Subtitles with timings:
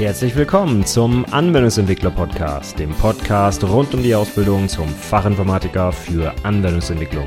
[0.00, 7.26] herzlich willkommen zum Anwendungsentwickler Podcast, dem Podcast rund um die Ausbildung zum Fachinformatiker für Anwendungsentwicklung.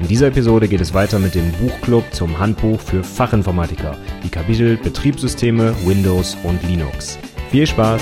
[0.00, 4.78] In dieser Episode geht es weiter mit dem Buchclub zum Handbuch für Fachinformatiker, die Kapitel
[4.78, 7.18] Betriebssysteme, Windows und Linux.
[7.50, 8.00] Viel Spaß!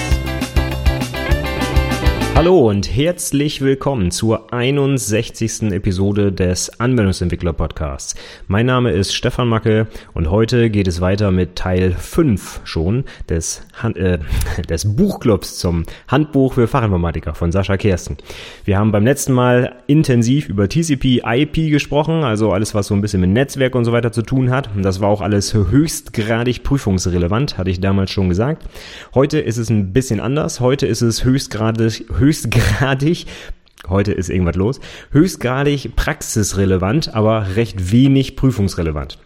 [2.37, 5.71] Hallo und herzlich willkommen zur 61.
[5.71, 8.17] Episode des Anwendungsentwickler Podcasts.
[8.49, 13.65] Mein Name ist Stefan Macke und heute geht es weiter mit Teil 5 schon des,
[13.81, 14.19] Hand, äh,
[14.69, 18.17] des Buchclubs zum Handbuch für Fachinformatiker von Sascha Kersten.
[18.65, 23.01] Wir haben beim letzten Mal intensiv über TCP, IP gesprochen, also alles, was so ein
[23.01, 24.71] bisschen mit Netzwerk und so weiter zu tun hat.
[24.75, 28.65] Und das war auch alles höchstgradig prüfungsrelevant, hatte ich damals schon gesagt.
[29.15, 30.59] Heute ist es ein bisschen anders.
[30.59, 32.24] Heute ist es höchstgradig, höchstgradig
[33.89, 34.81] Heute ist irgendwas los.
[35.11, 39.19] Höchstgradig praxisrelevant, aber recht wenig prüfungsrelevant.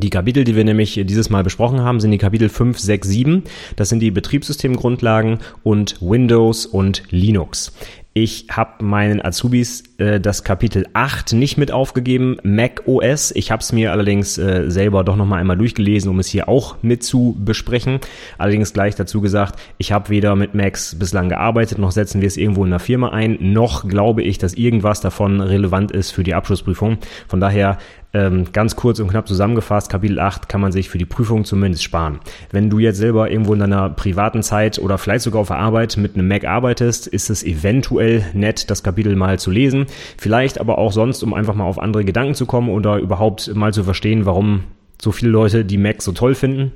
[0.00, 3.42] Die Kapitel, die wir nämlich dieses Mal besprochen haben, sind die Kapitel 5, 6, 7.
[3.74, 7.72] Das sind die Betriebssystemgrundlagen und Windows und Linux.
[8.14, 13.30] Ich habe meinen Azubis äh, das Kapitel 8 nicht mit aufgegeben, Mac OS.
[13.32, 16.76] Ich habe es mir allerdings äh, selber doch nochmal einmal durchgelesen, um es hier auch
[16.82, 18.00] mit zu besprechen.
[18.36, 22.36] Allerdings gleich dazu gesagt, ich habe weder mit Macs bislang gearbeitet, noch setzen wir es
[22.36, 26.34] irgendwo in einer Firma ein, noch glaube ich, dass irgendwas davon relevant ist für die
[26.34, 26.98] Abschlussprüfung.
[27.28, 27.78] Von daher
[28.14, 31.84] ähm, ganz kurz und knapp zusammengefasst, Kapitel 8 kann man sich für die Prüfung zumindest
[31.84, 32.20] sparen.
[32.50, 35.96] Wenn du jetzt selber irgendwo in deiner privaten Zeit oder vielleicht sogar auf der Arbeit
[35.98, 39.86] mit einem Mac arbeitest, ist es eventuell nett, das Kapitel mal zu lesen.
[40.16, 43.72] Vielleicht aber auch sonst, um einfach mal auf andere Gedanken zu kommen oder überhaupt mal
[43.74, 44.64] zu verstehen, warum
[45.00, 46.72] so viele Leute die Mac so toll finden.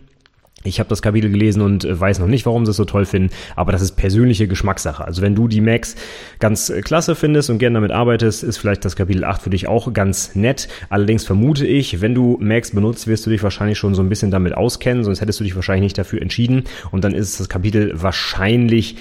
[0.64, 3.04] Ich habe das Kapitel gelesen und äh, weiß noch nicht, warum sie es so toll
[3.04, 5.04] finden, aber das ist persönliche Geschmackssache.
[5.04, 5.96] Also wenn du die Macs
[6.38, 9.66] ganz äh, klasse findest und gerne damit arbeitest, ist vielleicht das Kapitel 8 für dich
[9.66, 10.68] auch ganz nett.
[10.88, 14.30] Allerdings vermute ich, wenn du Macs benutzt, wirst du dich wahrscheinlich schon so ein bisschen
[14.30, 17.92] damit auskennen, sonst hättest du dich wahrscheinlich nicht dafür entschieden und dann ist das Kapitel
[17.94, 18.96] wahrscheinlich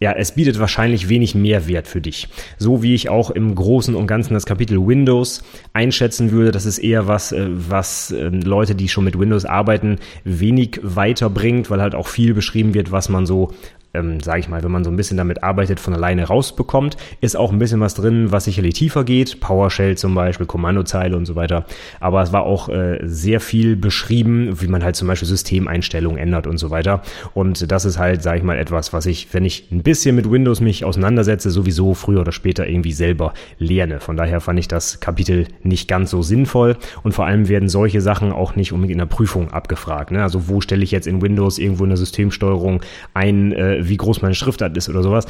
[0.00, 2.28] ja, es bietet wahrscheinlich wenig Mehrwert für dich.
[2.58, 5.44] So wie ich auch im Großen und Ganzen das Kapitel Windows
[5.74, 9.98] einschätzen würde, das ist eher was, äh, was ähm, Leute, die schon mit Windows arbeiten,
[10.24, 13.52] wenig weiterbringt, weil halt auch viel beschrieben wird, was man so
[13.94, 16.96] ähm, sage ich mal, wenn man so ein bisschen damit arbeitet, von alleine rausbekommt.
[17.20, 19.40] Ist auch ein bisschen was drin, was sicherlich tiefer geht.
[19.40, 21.64] PowerShell zum Beispiel, Kommandozeile und so weiter.
[21.98, 26.46] Aber es war auch äh, sehr viel beschrieben, wie man halt zum Beispiel Systemeinstellungen ändert
[26.46, 27.02] und so weiter.
[27.34, 30.30] Und das ist halt, sage ich mal, etwas, was ich, wenn ich ein bisschen mit
[30.30, 34.00] Windows mich auseinandersetze, sowieso früher oder später irgendwie selber lerne.
[34.00, 36.76] Von daher fand ich das Kapitel nicht ganz so sinnvoll.
[37.02, 40.12] Und vor allem werden solche Sachen auch nicht unbedingt in der Prüfung abgefragt.
[40.12, 40.22] Ne?
[40.22, 42.82] Also wo stelle ich jetzt in Windows irgendwo in der Systemsteuerung
[43.14, 45.26] ein äh, wie groß meine Schriftart ist oder sowas.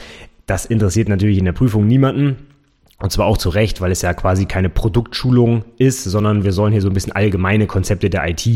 [0.47, 2.37] Das interessiert natürlich in der Prüfung niemanden.
[3.03, 6.73] Und zwar auch zu Recht, weil es ja quasi keine Produktschulung ist, sondern wir sollen
[6.73, 8.47] hier so ein bisschen allgemeine Konzepte der IT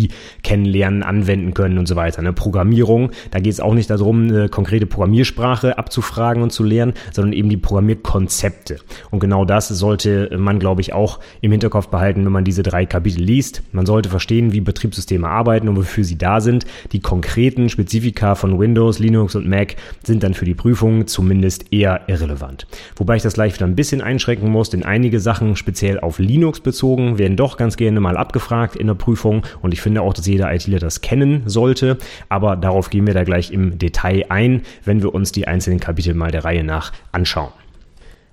[0.42, 2.18] kennenlernen, anwenden können und so weiter.
[2.18, 6.92] Eine Programmierung, da geht es auch nicht darum, eine konkrete Programmiersprache abzufragen und zu lernen,
[7.12, 8.80] sondern eben die Programmierkonzepte.
[9.10, 12.84] Und genau das sollte man, glaube ich, auch im Hinterkopf behalten, wenn man diese drei
[12.84, 13.62] Kapitel liest.
[13.72, 16.66] Man sollte verstehen, wie Betriebssysteme arbeiten und wofür sie da sind.
[16.92, 22.02] Die konkreten Spezifika von Windows, Linux und Mac sind dann für die Prüfung zumindest eher
[22.08, 22.66] irrelevant.
[22.96, 26.18] Wobei ich das gleich wieder ein bisschen einschränke einschränken muss, denn einige Sachen speziell auf
[26.18, 30.12] Linux bezogen werden doch ganz gerne mal abgefragt in der Prüfung und ich finde auch,
[30.12, 34.62] dass jeder ITler das kennen sollte, aber darauf gehen wir da gleich im Detail ein,
[34.84, 37.52] wenn wir uns die einzelnen Kapitel mal der Reihe nach anschauen.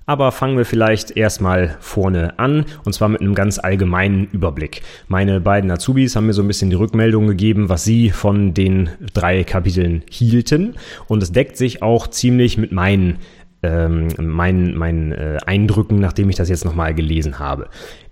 [0.04, 4.82] Aber fangen wir vielleicht erstmal vorne an und zwar mit einem ganz allgemeinen Überblick.
[5.06, 8.90] Meine beiden Azubis haben mir so ein bisschen die Rückmeldung gegeben, was sie von den
[9.14, 10.74] drei Kapiteln hielten
[11.06, 13.18] und es deckt sich auch ziemlich mit meinen
[13.62, 17.68] ähm, meinen, meinen äh, Eindrücken, nachdem ich das jetzt nochmal gelesen habe.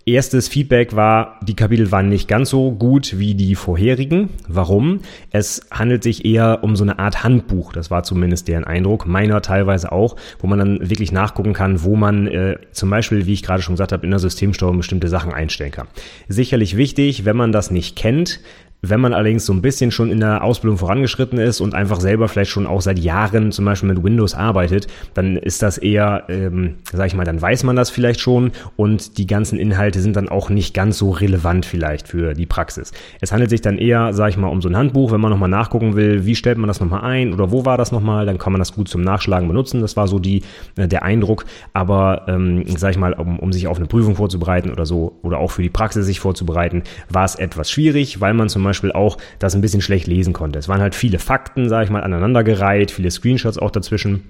[0.06, 4.30] Erstes Feedback war, die Kapitel waren nicht ganz so gut wie die vorherigen.
[4.48, 5.00] Warum?
[5.30, 9.42] Es handelt sich eher um so eine Art Handbuch, das war zumindest deren Eindruck, meiner
[9.42, 13.42] teilweise auch, wo man dann wirklich nachgucken kann, wo man äh, zum Beispiel, wie ich
[13.42, 15.86] gerade schon gesagt habe, in der Systemsteuerung bestimmte Sachen einstellen kann.
[16.28, 18.40] Sicherlich wichtig, wenn man das nicht kennt,
[18.82, 22.28] wenn man allerdings so ein bisschen schon in der Ausbildung vorangeschritten ist und einfach selber
[22.28, 26.76] vielleicht schon auch seit Jahren zum Beispiel mit Windows arbeitet, dann ist das eher, ähm,
[26.92, 30.28] sag ich mal, dann weiß man das vielleicht schon und die ganzen Inhalte sind dann
[30.28, 32.92] auch nicht ganz so relevant vielleicht für die Praxis.
[33.20, 35.48] Es handelt sich dann eher, sag ich mal, um so ein Handbuch, wenn man nochmal
[35.48, 38.52] nachgucken will, wie stellt man das nochmal ein oder wo war das nochmal, dann kann
[38.52, 39.80] man das gut zum Nachschlagen benutzen.
[39.80, 40.42] Das war so die,
[40.76, 41.44] äh, der Eindruck.
[41.72, 45.38] Aber, ähm, sag ich mal, um, um sich auf eine Prüfung vorzubereiten oder so oder
[45.38, 48.92] auch für die Praxis sich vorzubereiten, war es etwas schwierig, weil man zum Beispiel Beispiel
[48.92, 50.58] auch das ein bisschen schlecht lesen konnte.
[50.58, 54.24] Es waren halt viele Fakten, sage ich mal, aneinandergereiht, viele Screenshots auch dazwischen.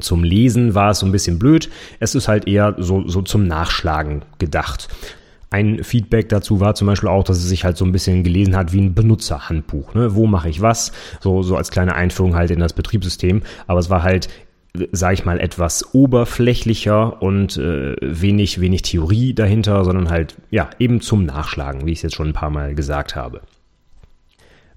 [0.00, 1.70] Zum Lesen war es so ein bisschen blöd.
[2.00, 4.88] Es ist halt eher so, so zum Nachschlagen gedacht.
[5.48, 8.56] Ein Feedback dazu war zum Beispiel auch, dass es sich halt so ein bisschen gelesen
[8.56, 9.94] hat wie ein Benutzerhandbuch.
[9.94, 10.14] Ne?
[10.14, 10.92] Wo mache ich was?
[11.20, 13.42] So, so als kleine Einführung halt in das Betriebssystem.
[13.66, 14.28] Aber es war halt
[14.92, 21.00] sage ich mal, etwas oberflächlicher und äh, wenig, wenig Theorie dahinter, sondern halt, ja, eben
[21.00, 23.42] zum Nachschlagen, wie ich es jetzt schon ein paar Mal gesagt habe.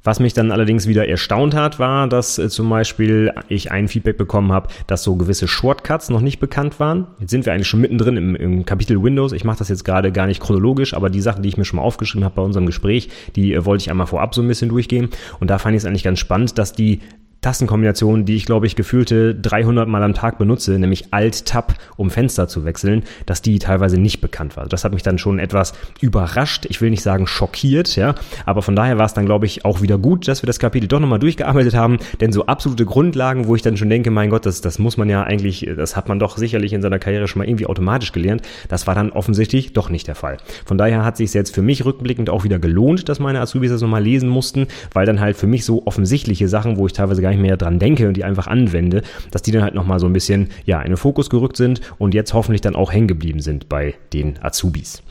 [0.03, 4.17] Was mich dann allerdings wieder erstaunt hat, war, dass äh, zum Beispiel ich ein Feedback
[4.17, 7.07] bekommen habe, dass so gewisse Shortcuts noch nicht bekannt waren.
[7.19, 9.33] Jetzt sind wir eigentlich schon mittendrin im, im Kapitel Windows.
[9.33, 11.77] Ich mache das jetzt gerade gar nicht chronologisch, aber die Sachen, die ich mir schon
[11.77, 14.69] mal aufgeschrieben habe bei unserem Gespräch, die äh, wollte ich einmal vorab so ein bisschen
[14.69, 15.09] durchgehen.
[15.39, 17.01] Und da fand ich es eigentlich ganz spannend, dass die
[17.41, 22.47] Tastenkombination, die ich glaube ich gefühlte 300 Mal am Tag benutze, nämlich Alt-Tab, um Fenster
[22.47, 24.67] zu wechseln, dass die teilweise nicht bekannt war.
[24.67, 26.65] Das hat mich dann schon etwas überrascht.
[26.69, 28.15] Ich will nicht sagen schockiert, ja,
[28.45, 30.87] aber von daher war es dann glaube ich auch wieder gut, dass wir das Kapitel
[30.87, 34.45] doch nochmal durchgearbeitet haben, denn so absolute Grundlagen, wo ich dann schon denke, mein Gott,
[34.45, 37.39] das, das muss man ja eigentlich, das hat man doch sicherlich in seiner Karriere schon
[37.39, 40.37] mal irgendwie automatisch gelernt, das war dann offensichtlich doch nicht der Fall.
[40.65, 43.81] Von daher hat sich jetzt für mich rückblickend auch wieder gelohnt, dass meine Azubis das
[43.81, 47.28] nochmal lesen mussten, weil dann halt für mich so offensichtliche Sachen, wo ich teilweise gar
[47.29, 50.07] gar nicht mehr dran denke und die einfach anwende, dass die dann halt nochmal so
[50.07, 53.39] ein bisschen, ja, in den Fokus gerückt sind und jetzt hoffentlich dann auch hängen geblieben
[53.39, 55.03] sind bei den Azubis.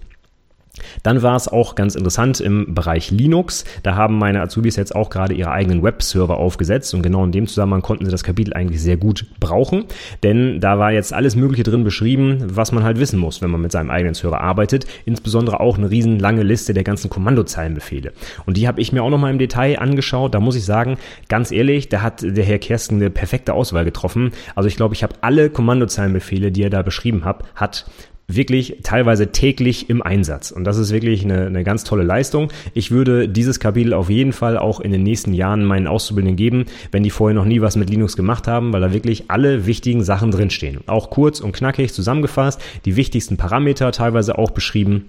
[1.02, 3.64] Dann war es auch ganz interessant im Bereich Linux.
[3.82, 7.46] Da haben meine Azubis jetzt auch gerade ihre eigenen Webserver aufgesetzt und genau in dem
[7.46, 9.84] Zusammenhang konnten sie das Kapitel eigentlich sehr gut brauchen,
[10.22, 13.60] denn da war jetzt alles Mögliche drin beschrieben, was man halt wissen muss, wenn man
[13.60, 14.86] mit seinem eigenen Server arbeitet.
[15.04, 18.12] Insbesondere auch eine riesen lange Liste der ganzen Kommandozeilenbefehle.
[18.46, 20.34] Und die habe ich mir auch nochmal im Detail angeschaut.
[20.34, 20.98] Da muss ich sagen,
[21.28, 24.32] ganz ehrlich, da hat der Herr Kersten eine perfekte Auswahl getroffen.
[24.54, 27.86] Also ich glaube, ich habe alle Kommandozeilenbefehle, die er da beschrieben hat, hat
[28.28, 30.50] wirklich teilweise täglich im Einsatz.
[30.50, 32.52] Und das ist wirklich eine, eine ganz tolle Leistung.
[32.74, 36.66] Ich würde dieses Kapitel auf jeden Fall auch in den nächsten Jahren meinen Auszubildenden geben,
[36.92, 40.04] wenn die vorher noch nie was mit Linux gemacht haben, weil da wirklich alle wichtigen
[40.04, 40.80] Sachen drinstehen.
[40.86, 45.06] Auch kurz und knackig zusammengefasst, die wichtigsten Parameter teilweise auch beschrieben.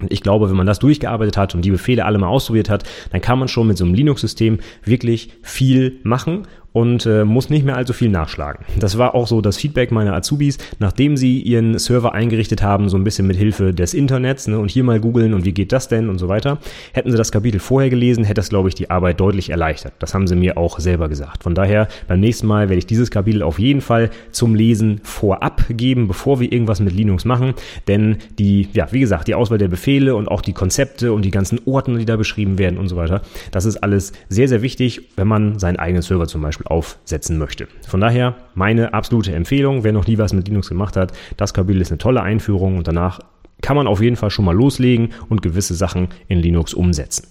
[0.00, 2.82] Und ich glaube, wenn man das durchgearbeitet hat und die Befehle alle mal ausprobiert hat,
[3.12, 7.64] dann kann man schon mit so einem Linux-System wirklich viel machen und äh, muss nicht
[7.64, 8.64] mehr allzu viel nachschlagen.
[8.78, 12.98] Das war auch so das Feedback meiner Azubis, nachdem sie ihren Server eingerichtet haben, so
[12.98, 15.86] ein bisschen mit Hilfe des Internets ne, und hier mal googeln und wie geht das
[15.86, 16.58] denn und so weiter.
[16.92, 19.94] Hätten sie das Kapitel vorher gelesen, hätte das, glaube ich, die Arbeit deutlich erleichtert.
[20.00, 21.44] Das haben sie mir auch selber gesagt.
[21.44, 25.64] Von daher, beim nächsten Mal werde ich dieses Kapitel auf jeden Fall zum Lesen vorab
[25.70, 27.54] geben, bevor wir irgendwas mit Linux machen.
[27.86, 31.30] Denn die, ja, wie gesagt, die Auswahl der Befehle und auch die Konzepte und die
[31.30, 33.22] ganzen Ordner, die da beschrieben werden und so weiter,
[33.52, 37.68] das ist alles sehr, sehr wichtig, wenn man seinen eigenen Server zum Beispiel aufsetzen möchte.
[37.86, 41.80] Von daher meine absolute Empfehlung, wer noch nie was mit Linux gemacht hat, das Kapitel
[41.80, 43.20] ist eine tolle Einführung und danach
[43.62, 47.28] kann man auf jeden Fall schon mal loslegen und gewisse Sachen in Linux umsetzen.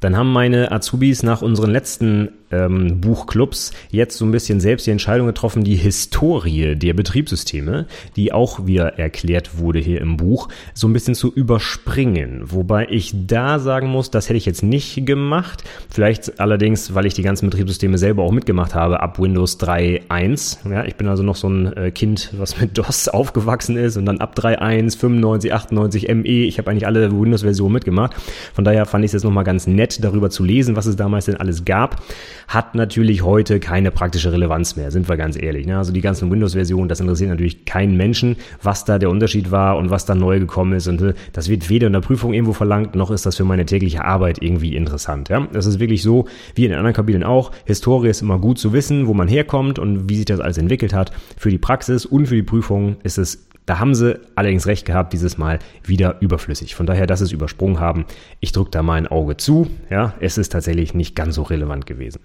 [0.00, 4.90] Dann haben meine Azubis nach unseren letzten ähm, Buchclubs jetzt so ein bisschen selbst die
[4.90, 7.86] Entscheidung getroffen, die Historie der Betriebssysteme,
[8.16, 12.42] die auch wieder erklärt wurde hier im Buch, so ein bisschen zu überspringen.
[12.44, 15.64] Wobei ich da sagen muss, das hätte ich jetzt nicht gemacht.
[15.88, 20.70] Vielleicht allerdings, weil ich die ganzen Betriebssysteme selber auch mitgemacht habe, ab Windows 3.1.
[20.70, 24.06] Ja, ich bin also noch so ein äh, Kind, was mit DOS aufgewachsen ist und
[24.06, 26.28] dann ab 3.1, 95, 98, ME.
[26.28, 28.14] Ich habe eigentlich alle Windows-Versionen mitgemacht.
[28.54, 31.26] Von daher fand ich es jetzt nochmal ganz nett, darüber zu lesen, was es damals
[31.26, 32.02] denn alles gab
[32.50, 35.66] hat natürlich heute keine praktische Relevanz mehr, sind wir ganz ehrlich.
[35.66, 35.78] Ne?
[35.78, 39.90] Also die ganzen Windows-Versionen, das interessiert natürlich keinen Menschen, was da der Unterschied war und
[39.90, 40.88] was da neu gekommen ist.
[40.88, 43.66] Und äh, das wird weder in der Prüfung irgendwo verlangt, noch ist das für meine
[43.66, 45.28] tägliche Arbeit irgendwie interessant.
[45.28, 45.46] Ja?
[45.52, 46.26] Das ist wirklich so,
[46.56, 47.52] wie in den anderen Kapiteln auch.
[47.66, 50.92] Historie ist immer gut zu wissen, wo man herkommt und wie sich das alles entwickelt
[50.92, 51.12] hat.
[51.36, 55.12] Für die Praxis und für die Prüfung ist es da haben sie allerdings recht gehabt,
[55.12, 56.74] dieses Mal wieder überflüssig.
[56.74, 58.04] Von daher, dass sie es übersprungen haben,
[58.40, 59.68] ich drücke da mal ein Auge zu.
[59.90, 62.18] Ja, es ist tatsächlich nicht ganz so relevant gewesen.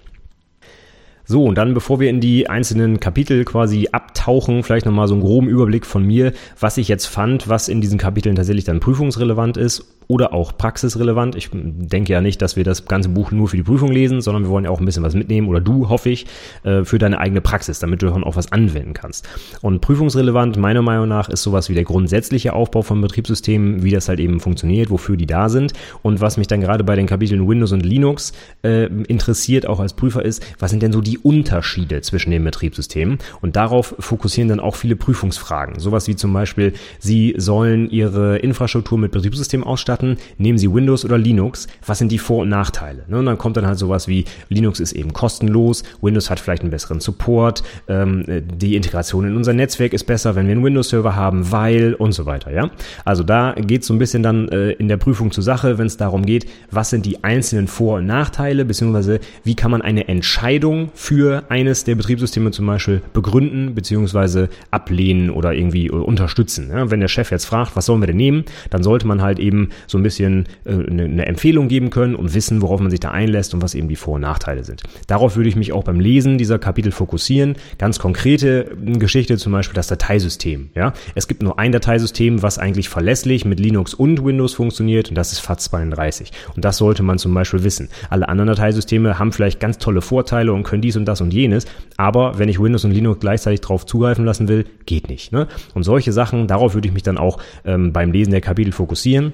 [1.25, 5.23] So, und dann, bevor wir in die einzelnen Kapitel quasi abtauchen, vielleicht nochmal so einen
[5.23, 9.57] groben Überblick von mir, was ich jetzt fand, was in diesen Kapiteln tatsächlich dann prüfungsrelevant
[9.57, 11.35] ist oder auch praxisrelevant.
[11.35, 14.43] Ich denke ja nicht, dass wir das ganze Buch nur für die Prüfung lesen, sondern
[14.43, 16.25] wir wollen ja auch ein bisschen was mitnehmen oder du, hoffe ich,
[16.63, 19.27] äh, für deine eigene Praxis, damit du auch was anwenden kannst.
[19.61, 24.07] Und prüfungsrelevant, meiner Meinung nach, ist sowas wie der grundsätzliche Aufbau von Betriebssystemen, wie das
[24.07, 25.73] halt eben funktioniert, wofür die da sind.
[26.01, 28.33] Und was mich dann gerade bei den Kapiteln Windows und Linux
[28.63, 33.19] äh, interessiert, auch als Prüfer, ist, was sind denn so die Unterschiede zwischen den Betriebssystemen?
[33.41, 35.79] Und darauf fokussieren dann auch viele Prüfungsfragen.
[35.79, 41.05] Sowas wie zum Beispiel, sie sollen ihre Infrastruktur mit Betriebssystemen ausstatten ausstatten, nehmen Sie Windows
[41.05, 43.03] oder Linux, was sind die Vor- und Nachteile?
[43.07, 43.19] Ne?
[43.19, 46.71] Und dann kommt dann halt sowas wie, Linux ist eben kostenlos, Windows hat vielleicht einen
[46.71, 51.51] besseren Support, ähm, die Integration in unser Netzwerk ist besser, wenn wir einen Windows-Server haben,
[51.51, 52.69] weil und so weiter, ja.
[53.03, 55.87] Also da geht es so ein bisschen dann äh, in der Prüfung zur Sache, wenn
[55.87, 60.07] es darum geht, was sind die einzelnen Vor- und Nachteile, beziehungsweise wie kann man eine
[60.07, 66.69] Entscheidung für eines der Betriebssysteme zum Beispiel begründen, beziehungsweise ablehnen oder irgendwie äh, unterstützen.
[66.69, 66.91] Ja?
[66.91, 69.69] Wenn der Chef jetzt fragt, was sollen wir denn nehmen, dann sollte man halt eben
[69.87, 73.11] so ein bisschen äh, eine, eine Empfehlung geben können und wissen, worauf man sich da
[73.11, 74.83] einlässt und was eben die Vor- und Nachteile sind.
[75.07, 77.55] Darauf würde ich mich auch beim Lesen dieser Kapitel fokussieren.
[77.77, 80.69] Ganz konkrete äh, Geschichte zum Beispiel das Dateisystem.
[80.75, 80.93] Ja?
[81.15, 85.31] Es gibt nur ein Dateisystem, was eigentlich verlässlich mit Linux und Windows funktioniert und das
[85.31, 86.31] ist FAT32.
[86.55, 87.89] Und das sollte man zum Beispiel wissen.
[88.09, 91.65] Alle anderen Dateisysteme haben vielleicht ganz tolle Vorteile und können dies und das und jenes,
[91.97, 95.31] aber wenn ich Windows und Linux gleichzeitig drauf zugreifen lassen will, geht nicht.
[95.31, 95.47] Ne?
[95.73, 99.33] Und solche Sachen, darauf würde ich mich dann auch ähm, beim Lesen der Kapitel fokussieren.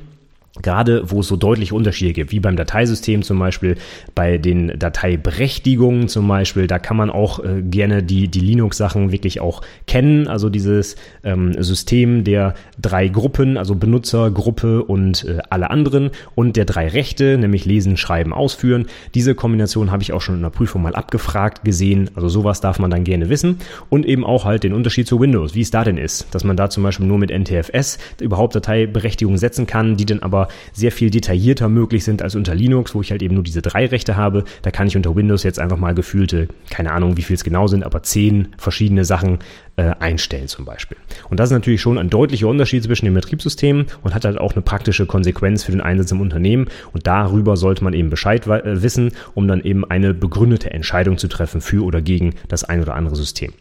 [0.62, 3.78] Gerade wo es so deutliche Unterschiede gibt, wie beim Dateisystem zum Beispiel,
[4.16, 9.40] bei den Dateiberechtigungen zum Beispiel, da kann man auch äh, gerne die, die Linux-Sachen wirklich
[9.40, 10.28] auch kennen.
[10.28, 16.58] Also dieses ähm, System der drei Gruppen, also Benutzer, Gruppe und äh, alle anderen und
[16.58, 18.88] der drei Rechte, nämlich lesen, schreiben, ausführen.
[19.16, 22.10] Diese Kombination habe ich auch schon in der Prüfung mal abgefragt gesehen.
[22.16, 23.60] Also sowas darf man dann gerne wissen.
[23.90, 26.28] Und eben auch halt den Unterschied zu Windows, wie es da denn ist.
[26.32, 30.41] Dass man da zum Beispiel nur mit NTFS überhaupt Dateiberechtigungen setzen kann, die dann aber
[30.74, 33.86] sehr viel detaillierter möglich sind als unter Linux, wo ich halt eben nur diese drei
[33.86, 34.44] Rechte habe.
[34.62, 37.68] Da kann ich unter Windows jetzt einfach mal gefühlte, keine Ahnung, wie viel es genau
[37.68, 39.40] sind, aber zehn verschiedene Sachen
[39.78, 40.98] äh, einstellen zum Beispiel.
[41.30, 44.54] Und das ist natürlich schon ein deutlicher Unterschied zwischen den Betriebssystemen und hat halt auch
[44.54, 46.68] eine praktische Konsequenz für den Einsatz im Unternehmen.
[46.94, 51.28] Und darüber sollte man eben Bescheid äh, wissen, um dann eben eine begründete Entscheidung zu
[51.28, 53.54] treffen für oder gegen das ein oder andere System.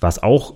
[0.00, 0.54] Was auch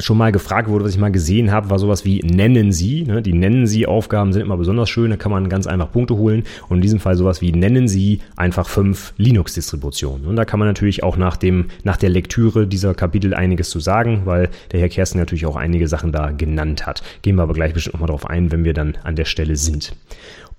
[0.00, 3.02] schon mal gefragt wurde, was ich mal gesehen habe, war sowas wie nennen Sie.
[3.02, 3.22] Ne?
[3.22, 6.44] Die nennen Sie Aufgaben sind immer besonders schön, da kann man ganz einfach Punkte holen.
[6.68, 10.26] Und in diesem Fall sowas wie nennen Sie einfach fünf Linux-Distributionen.
[10.26, 13.80] Und da kann man natürlich auch nach dem, nach der Lektüre dieser Kapitel einiges zu
[13.80, 17.02] sagen, weil der Herr Kersten natürlich auch einige Sachen da genannt hat.
[17.22, 19.94] Gehen wir aber gleich bestimmt nochmal drauf ein, wenn wir dann an der Stelle sind.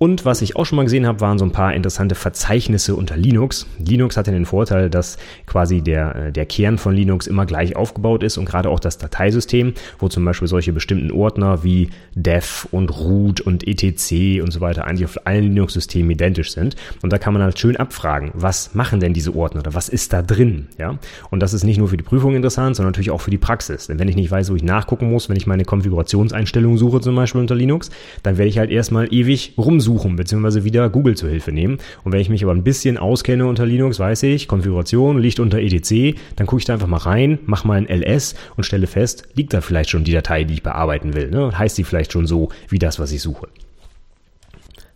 [0.01, 3.15] Und was ich auch schon mal gesehen habe, waren so ein paar interessante Verzeichnisse unter
[3.15, 3.67] Linux.
[3.77, 7.75] Linux hat ja den Vorteil, dass quasi der, äh, der Kern von Linux immer gleich
[7.75, 12.67] aufgebaut ist und gerade auch das Dateisystem, wo zum Beispiel solche bestimmten Ordner wie dev
[12.72, 16.75] und root und etc und so weiter eigentlich auf allen Linux-Systemen identisch sind.
[17.03, 20.13] Und da kann man halt schön abfragen, was machen denn diese Ordner oder was ist
[20.13, 20.67] da drin?
[20.79, 20.98] Ja?
[21.29, 23.86] Und das ist nicht nur für die Prüfung interessant, sondern natürlich auch für die Praxis.
[23.86, 27.15] Denn wenn ich nicht weiß, wo ich nachgucken muss, wenn ich meine Konfigurationseinstellungen suche, zum
[27.15, 27.91] Beispiel unter Linux,
[28.24, 31.77] dann werde ich halt erstmal ewig rumsuchen suchen, beziehungsweise wieder Google zur Hilfe nehmen.
[32.03, 35.60] Und wenn ich mich aber ein bisschen auskenne unter Linux, weiß ich, Konfiguration liegt unter
[35.60, 39.27] etc, dann gucke ich da einfach mal rein, mache mal ein ls und stelle fest,
[39.36, 41.29] liegt da vielleicht schon die Datei, die ich bearbeiten will.
[41.29, 41.57] Ne?
[41.57, 43.48] Heißt die vielleicht schon so wie das, was ich suche.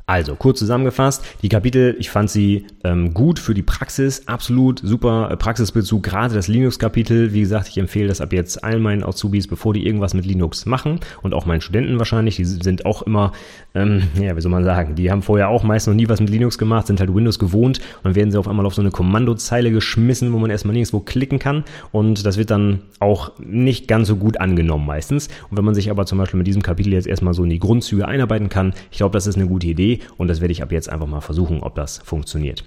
[0.08, 5.32] Also, kurz zusammengefasst, die Kapitel, ich fand sie ähm, gut für die Praxis, absolut super
[5.32, 7.34] äh, Praxisbezug, gerade das Linux-Kapitel.
[7.34, 10.68] Wie gesagt, ich empfehle das ab jetzt allen meinen Azubis, bevor die irgendwas mit Linux
[10.68, 13.32] machen und auch meinen Studenten wahrscheinlich, die sind auch immer,
[13.74, 16.30] ähm, ja, wie soll man sagen, die haben vorher auch meist noch nie was mit
[16.30, 18.92] Linux gemacht, sind halt Windows gewohnt und dann werden sie auf einmal auf so eine
[18.92, 24.08] Kommandozeile geschmissen, wo man erstmal nirgendwo klicken kann und das wird dann auch nicht ganz
[24.08, 25.30] so gut angenommen meistens.
[25.50, 27.60] Und wenn man sich aber zum Beispiel mit diesem Kapitel jetzt erstmal so in die
[27.60, 30.72] Grundzüge einarbeiten kann, ich glaube, das ist eine gute Idee und das werde ich ab
[30.72, 32.64] jetzt einfach mal versuchen, ob das funktioniert.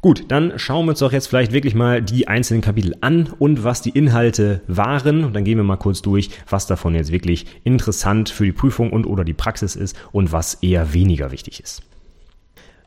[0.00, 3.62] Gut, dann schauen wir uns doch jetzt vielleicht wirklich mal die einzelnen Kapitel an und
[3.62, 5.24] was die Inhalte waren.
[5.24, 8.92] Und dann gehen wir mal kurz durch, was davon jetzt wirklich interessant für die Prüfung
[8.92, 11.82] und oder die Praxis ist und was eher weniger wichtig ist.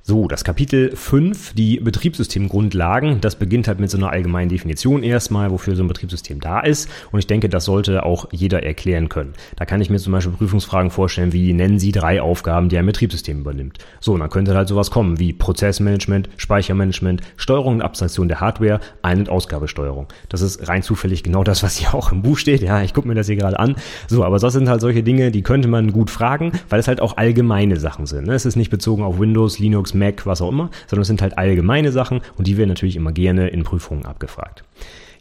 [0.08, 5.50] So, das Kapitel 5, die Betriebssystemgrundlagen, das beginnt halt mit so einer allgemeinen Definition erstmal,
[5.50, 6.88] wofür so ein Betriebssystem da ist.
[7.12, 9.34] Und ich denke, das sollte auch jeder erklären können.
[9.56, 12.86] Da kann ich mir zum Beispiel Prüfungsfragen vorstellen, wie nennen Sie drei Aufgaben, die ein
[12.86, 13.80] Betriebssystem übernimmt.
[14.00, 18.82] So, und dann könnte halt sowas kommen wie Prozessmanagement, Speichermanagement, Steuerung und Abstraktion der Hardware,
[19.02, 20.06] Ein- und Ausgabesteuerung.
[20.30, 22.62] Das ist rein zufällig genau das, was hier auch im Buch steht.
[22.62, 23.76] Ja, ich gucke mir das hier gerade an.
[24.08, 27.02] So, aber das sind halt solche Dinge, die könnte man gut fragen, weil es halt
[27.02, 28.28] auch allgemeine Sachen sind.
[28.28, 28.36] Ne?
[28.36, 31.38] Es ist nicht bezogen auf Windows, Linux, Mac, was auch immer, sondern es sind halt
[31.38, 34.64] allgemeine Sachen und die werden natürlich immer gerne in Prüfungen abgefragt.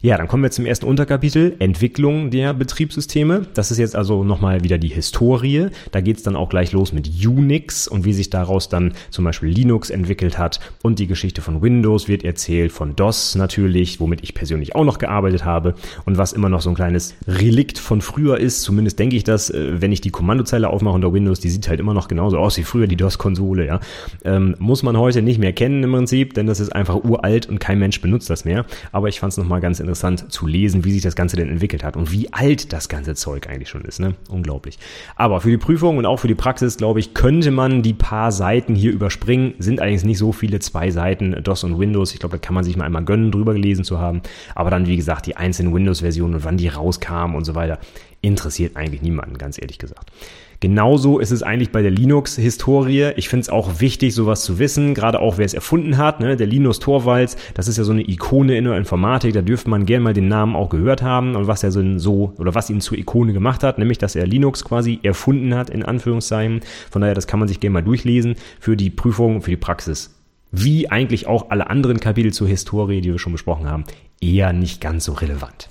[0.05, 3.47] Ja, dann kommen wir zum ersten Unterkapitel, Entwicklung der Betriebssysteme.
[3.55, 5.69] Das ist jetzt also nochmal wieder die Historie.
[5.91, 9.49] Da geht's dann auch gleich los mit Unix und wie sich daraus dann zum Beispiel
[9.49, 10.59] Linux entwickelt hat.
[10.83, 14.99] Und die Geschichte von Windows wird erzählt, von DOS natürlich, womit ich persönlich auch noch
[14.99, 15.73] gearbeitet habe.
[16.05, 19.49] Und was immer noch so ein kleines Relikt von früher ist, zumindest denke ich das,
[19.49, 22.57] äh, wenn ich die Kommandozeile aufmache unter Windows, die sieht halt immer noch genauso aus
[22.57, 23.65] wie früher die DOS-Konsole.
[23.65, 23.79] Ja.
[24.23, 27.59] Ähm, muss man heute nicht mehr kennen im Prinzip, denn das ist einfach uralt und
[27.59, 28.67] kein Mensch benutzt das mehr.
[28.91, 31.49] Aber ich fand es nochmal ganz interessant interessant zu lesen, wie sich das Ganze denn
[31.49, 33.99] entwickelt hat und wie alt das ganze Zeug eigentlich schon ist.
[33.99, 34.15] Ne?
[34.29, 34.77] Unglaublich.
[35.15, 38.33] Aber für die Prüfung und auch für die Praxis, glaube ich, könnte man die paar
[38.33, 39.53] Seiten hier überspringen.
[39.59, 42.13] Sind allerdings nicht so viele, zwei Seiten DOS und Windows.
[42.13, 44.21] Ich glaube, da kann man sich mal einmal gönnen, drüber gelesen zu haben.
[44.53, 47.79] Aber dann, wie gesagt, die einzelnen Windows-Versionen und wann die rauskamen und so weiter,
[48.21, 50.11] interessiert eigentlich niemanden, ganz ehrlich gesagt.
[50.59, 53.11] Genauso ist es eigentlich bei der Linux-Historie.
[53.15, 56.19] Ich finde es auch wichtig, sowas zu wissen, gerade auch wer es erfunden hat.
[56.19, 56.35] Ne?
[56.35, 59.85] Der Linus Torvalds, das ist ja so eine Ikone in der Informatik, da dürfte man
[59.85, 62.97] gerne mal den Namen auch gehört haben und was er so oder was ihn zur
[62.97, 66.61] Ikone gemacht hat, nämlich dass er Linux quasi erfunden hat, in Anführungszeichen.
[66.89, 70.15] Von daher, das kann man sich gerne mal durchlesen für die Prüfung, für die Praxis.
[70.51, 73.83] Wie eigentlich auch alle anderen Kapitel zur Historie, die wir schon besprochen haben,
[74.21, 75.67] eher nicht ganz so relevant.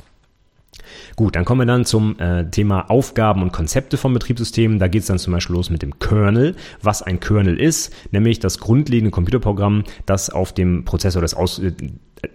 [1.17, 4.79] Gut, dann kommen wir dann zum äh, Thema Aufgaben und Konzepte von Betriebssystemen.
[4.79, 6.57] Da geht es dann zum Beispiel los mit dem Kernel.
[6.83, 11.73] Was ein Kernel ist, nämlich das grundlegende Computerprogramm, das auf dem Prozessor des Aus äh,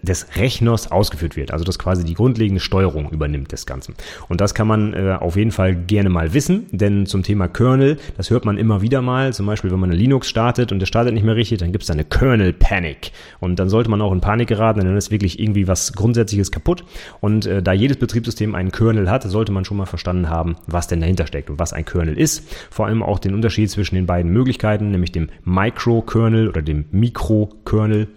[0.02, 1.52] des Rechners ausgeführt wird.
[1.52, 3.94] Also das quasi die grundlegende Steuerung übernimmt des Ganzen.
[4.28, 7.98] Und das kann man äh, auf jeden Fall gerne mal wissen, denn zum Thema Kernel,
[8.16, 10.86] das hört man immer wieder mal, zum Beispiel wenn man eine Linux startet und der
[10.86, 13.12] startet nicht mehr richtig, dann gibt es eine Kernel Panic.
[13.40, 16.50] Und dann sollte man auch in Panik geraten, denn dann ist wirklich irgendwie was Grundsätzliches
[16.50, 16.84] kaputt.
[17.20, 20.88] Und äh, da jedes Betriebssystem einen Kernel hat, sollte man schon mal verstanden haben, was
[20.88, 22.48] denn dahinter steckt und was ein Kernel ist.
[22.70, 28.08] Vor allem auch den Unterschied zwischen den beiden Möglichkeiten, nämlich dem Micro-Kernel oder dem Mikro-Kernel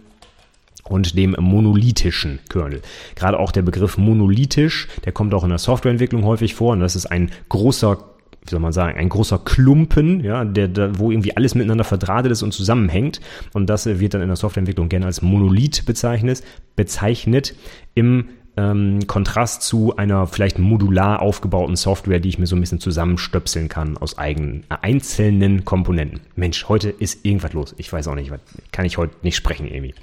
[0.83, 2.81] und dem monolithischen Kernel.
[3.15, 6.95] Gerade auch der Begriff monolithisch, der kommt auch in der Softwareentwicklung häufig vor und das
[6.95, 7.97] ist ein großer
[8.45, 12.31] wie soll man sagen, ein großer Klumpen, ja, der, der, wo irgendwie alles miteinander verdrahtet
[12.31, 13.21] ist und zusammenhängt.
[13.53, 16.43] Und das wird dann in der Softwareentwicklung gerne als Monolith bezeichnet,
[16.75, 17.55] bezeichnet
[17.95, 22.79] im ähm, Kontrast zu einer vielleicht modular aufgebauten Software, die ich mir so ein bisschen
[22.79, 26.21] zusammenstöpseln kann aus eigenen äh, einzelnen Komponenten.
[26.35, 27.75] Mensch, heute ist irgendwas los.
[27.77, 28.31] Ich weiß auch nicht,
[28.71, 29.95] kann ich heute nicht sprechen irgendwie.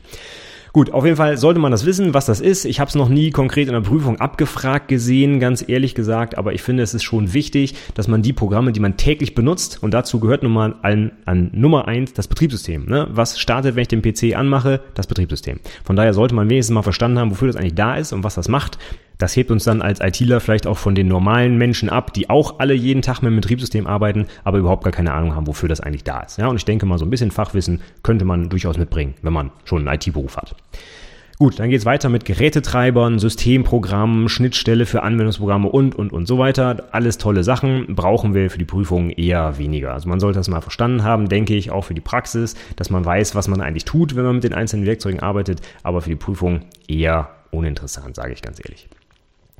[0.72, 2.64] Gut, auf jeden Fall sollte man das wissen, was das ist.
[2.64, 6.52] Ich habe es noch nie konkret in der Prüfung abgefragt gesehen, ganz ehrlich gesagt, aber
[6.52, 9.92] ich finde, es ist schon wichtig, dass man die Programme, die man täglich benutzt, und
[9.92, 12.86] dazu gehört nun mal an, an Nummer eins das Betriebssystem.
[12.86, 13.08] Ne?
[13.10, 14.80] Was startet, wenn ich den PC anmache?
[14.94, 15.58] Das Betriebssystem.
[15.82, 18.36] Von daher sollte man wenigstens mal verstanden haben, wofür das eigentlich da ist und was
[18.36, 18.78] das macht.
[19.20, 22.58] Das hebt uns dann als ITler vielleicht auch von den normalen Menschen ab, die auch
[22.58, 25.80] alle jeden Tag mit dem Betriebssystem arbeiten, aber überhaupt gar keine Ahnung haben, wofür das
[25.80, 26.38] eigentlich da ist.
[26.38, 29.50] Ja, und ich denke mal, so ein bisschen Fachwissen könnte man durchaus mitbringen, wenn man
[29.64, 30.56] schon einen IT-Beruf hat.
[31.38, 36.88] Gut, dann geht's weiter mit Gerätetreibern, Systemprogrammen, Schnittstelle für Anwendungsprogramme und, und, und so weiter.
[36.92, 39.92] Alles tolle Sachen, brauchen wir für die Prüfung eher weniger.
[39.92, 43.04] Also man sollte das mal verstanden haben, denke ich, auch für die Praxis, dass man
[43.04, 46.16] weiß, was man eigentlich tut, wenn man mit den einzelnen Werkzeugen arbeitet, aber für die
[46.16, 48.88] Prüfung eher uninteressant, sage ich ganz ehrlich.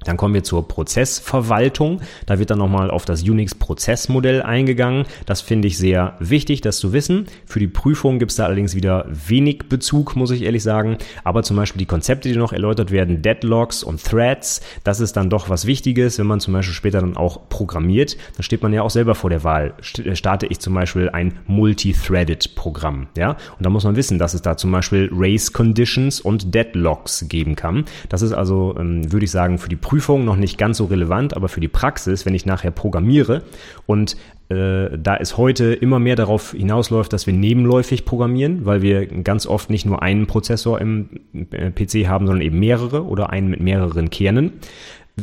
[0.04, 2.00] Dann kommen wir zur Prozessverwaltung.
[2.26, 5.04] Da wird dann nochmal auf das Unix-Prozessmodell eingegangen.
[5.26, 7.26] Das finde ich sehr wichtig, das zu wissen.
[7.44, 10.96] Für die Prüfung gibt es da allerdings wieder wenig Bezug, muss ich ehrlich sagen.
[11.22, 15.28] Aber zum Beispiel die Konzepte, die noch erläutert werden, Deadlocks und Threads, das ist dann
[15.28, 18.16] doch was Wichtiges, wenn man zum Beispiel später dann auch programmiert.
[18.36, 19.74] Dann steht man ja auch selber vor der Wahl.
[19.98, 23.30] Äh, starte ich zum Beispiel ein multi-threaded Programm, ja?
[23.30, 27.54] Und da muss man wissen, dass es da zum Beispiel Race Conditions und Deadlocks geben
[27.54, 27.84] kann.
[28.08, 30.84] Das ist also, ähm, würde ich sagen, für die Prüfung Prüfung noch nicht ganz so
[30.84, 33.42] relevant, aber für die Praxis, wenn ich nachher programmiere
[33.86, 34.16] und
[34.48, 39.48] äh, da es heute immer mehr darauf hinausläuft, dass wir nebenläufig programmieren, weil wir ganz
[39.48, 41.08] oft nicht nur einen Prozessor im
[41.50, 44.52] äh, PC haben, sondern eben mehrere oder einen mit mehreren Kernen,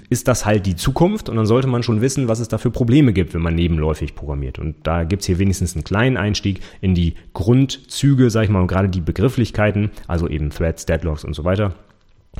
[0.10, 2.70] ist das halt die Zukunft und dann sollte man schon wissen, was es da für
[2.70, 4.60] Probleme gibt, wenn man nebenläufig programmiert.
[4.60, 8.68] Und da gibt's hier wenigstens einen kleinen Einstieg in die Grundzüge, sag ich mal, und
[8.68, 11.74] gerade die Begrifflichkeiten, also eben Threads, Deadlocks und so weiter.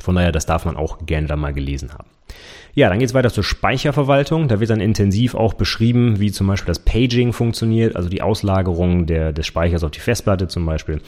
[0.00, 2.08] Von daher, das darf man auch gerne da mal gelesen haben.
[2.74, 4.46] Ja, dann geht es weiter zur Speicherverwaltung.
[4.46, 9.06] Da wird dann intensiv auch beschrieben, wie zum Beispiel das Paging funktioniert, also die Auslagerung
[9.06, 11.00] der, des Speichers auf die Festplatte zum Beispiel.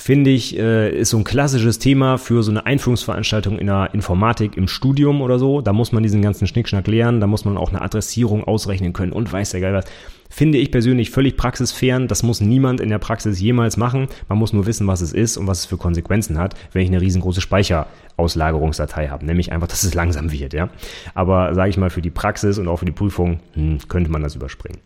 [0.00, 4.56] Finde ich, äh, ist so ein klassisches Thema für so eine Einführungsveranstaltung in der Informatik
[4.56, 5.60] im Studium oder so.
[5.60, 9.12] Da muss man diesen ganzen Schnickschnack lernen, da muss man auch eine Adressierung ausrechnen können
[9.12, 9.84] und weiß der Geil was.
[10.30, 12.08] Finde ich persönlich völlig praxisfern.
[12.08, 14.08] Das muss niemand in der Praxis jemals machen.
[14.26, 16.88] Man muss nur wissen, was es ist und was es für Konsequenzen hat, wenn ich
[16.88, 19.26] eine riesengroße Speicherauslagerungsdatei habe.
[19.26, 20.54] Nämlich einfach, dass es langsam wird.
[20.54, 20.70] Ja?
[21.12, 24.22] Aber sage ich mal, für die Praxis und auch für die Prüfung hm, könnte man
[24.22, 24.78] das überspringen.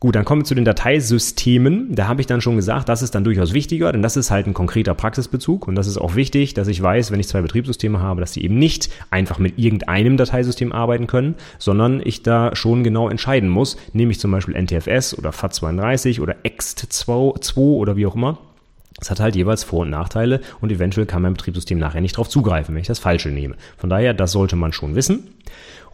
[0.00, 1.94] Gut, dann kommen wir zu den Dateisystemen.
[1.94, 4.46] Da habe ich dann schon gesagt, das ist dann durchaus wichtiger, denn das ist halt
[4.46, 8.00] ein konkreter Praxisbezug und das ist auch wichtig, dass ich weiß, wenn ich zwei Betriebssysteme
[8.00, 12.82] habe, dass die eben nicht einfach mit irgendeinem Dateisystem arbeiten können, sondern ich da schon
[12.82, 18.14] genau entscheiden muss, nehme ich zum Beispiel NTFS oder FAT32 oder EXT2 oder wie auch
[18.14, 18.38] immer
[18.98, 22.30] Es hat halt jeweils Vor- und Nachteile und eventuell kann mein Betriebssystem nachher nicht darauf
[22.30, 23.56] zugreifen, wenn ich das Falsche nehme.
[23.76, 25.34] Von daher, das sollte man schon wissen.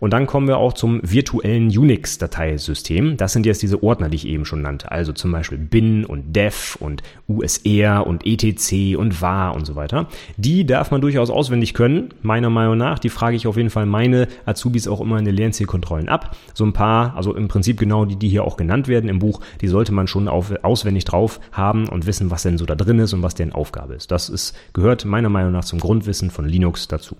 [0.01, 3.17] Und dann kommen wir auch zum virtuellen Unix-Dateisystem.
[3.17, 4.91] Das sind jetzt diese Ordner, die ich eben schon nannte.
[4.91, 10.09] Also zum Beispiel bin und def und usr und etc und var und so weiter.
[10.37, 12.99] Die darf man durchaus auswendig können, meiner Meinung nach.
[12.99, 16.37] Die frage ich auf jeden Fall meine Azubis auch immer in den Lernzielkontrollen ab.
[16.55, 19.41] So ein paar, also im Prinzip genau die, die hier auch genannt werden im Buch,
[19.61, 22.99] die sollte man schon auf, auswendig drauf haben und wissen, was denn so da drin
[22.99, 24.11] ist und was deren Aufgabe ist.
[24.11, 27.17] Das ist, gehört meiner Meinung nach zum Grundwissen von Linux dazu.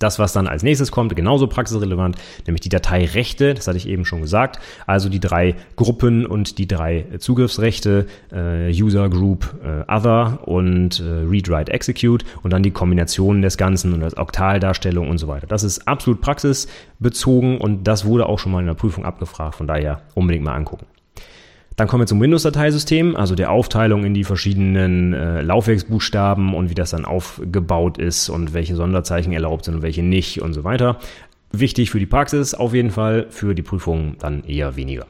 [0.00, 4.06] Das, was dann als nächstes kommt, genauso praxisrelevant, nämlich die Dateirechte, das hatte ich eben
[4.06, 10.48] schon gesagt, also die drei Gruppen und die drei Zugriffsrechte, äh, User Group äh, Other
[10.48, 15.18] und äh, Read, Write, Execute und dann die Kombinationen des Ganzen und das Oktaldarstellung und
[15.18, 15.46] so weiter.
[15.46, 19.66] Das ist absolut praxisbezogen und das wurde auch schon mal in der Prüfung abgefragt, von
[19.66, 20.86] daher unbedingt mal angucken.
[21.80, 26.74] Dann kommen wir zum Windows-Dateisystem, also der Aufteilung in die verschiedenen äh, Laufwerksbuchstaben und wie
[26.74, 30.98] das dann aufgebaut ist und welche Sonderzeichen erlaubt sind und welche nicht und so weiter.
[31.52, 35.06] Wichtig für die Praxis auf jeden Fall, für die Prüfung dann eher weniger.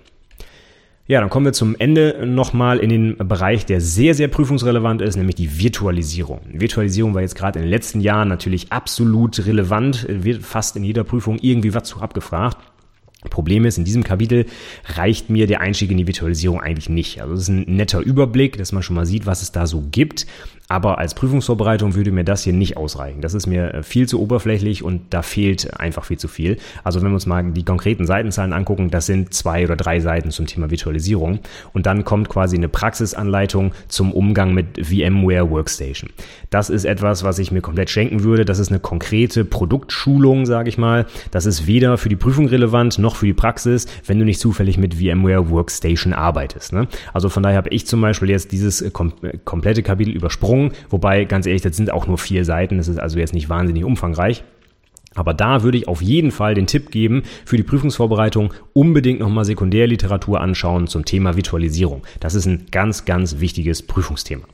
[1.09, 5.17] Ja, dann kommen wir zum Ende nochmal in den Bereich, der sehr, sehr prüfungsrelevant ist,
[5.17, 6.39] nämlich die Virtualisierung.
[6.53, 11.03] Virtualisierung war jetzt gerade in den letzten Jahren natürlich absolut relevant, wird fast in jeder
[11.03, 12.59] Prüfung irgendwie was zu abgefragt.
[13.29, 14.47] Problem ist, in diesem Kapitel
[14.95, 17.21] reicht mir der Einstieg in die Virtualisierung eigentlich nicht.
[17.21, 19.85] Also es ist ein netter Überblick, dass man schon mal sieht, was es da so
[19.91, 20.27] gibt.
[20.71, 23.21] Aber als Prüfungsvorbereitung würde mir das hier nicht ausreichen.
[23.23, 26.59] Das ist mir äh, viel zu oberflächlich und da fehlt einfach viel zu viel.
[26.85, 30.31] Also wenn wir uns mal die konkreten Seitenzahlen angucken, das sind zwei oder drei Seiten
[30.31, 31.41] zum Thema Virtualisierung.
[31.73, 36.11] Und dann kommt quasi eine Praxisanleitung zum Umgang mit VMware Workstation.
[36.51, 38.45] Das ist etwas, was ich mir komplett schenken würde.
[38.45, 41.07] Das ist eine konkrete Produktschulung, sage ich mal.
[41.33, 44.79] Das ist weder für die Prüfung relevant noch für die Praxis, wenn du nicht zufällig
[44.79, 46.73] mit VMware Workstation arbeitest.
[46.73, 46.87] Ne?
[47.13, 50.60] Also von daher habe ich zum Beispiel jetzt dieses äh, kom äh, komplette Kapitel übersprungen
[50.61, 53.49] Erklärungen, wobei ganz ehrlich, das sind auch nur vier Seiten, das ist also jetzt nicht
[53.49, 54.45] wahnsinnig umfangreich.
[55.15, 59.45] Aber da würde ich auf jeden Fall den Tipp geben, für die Prüfungsvorbereitung unbedingt nochmal
[59.45, 62.03] Sekundärliteratur anschauen zum Thema Virtualisierung.
[62.21, 64.45] Das ist ein ganz, ganz wichtiges Prüfungsthema.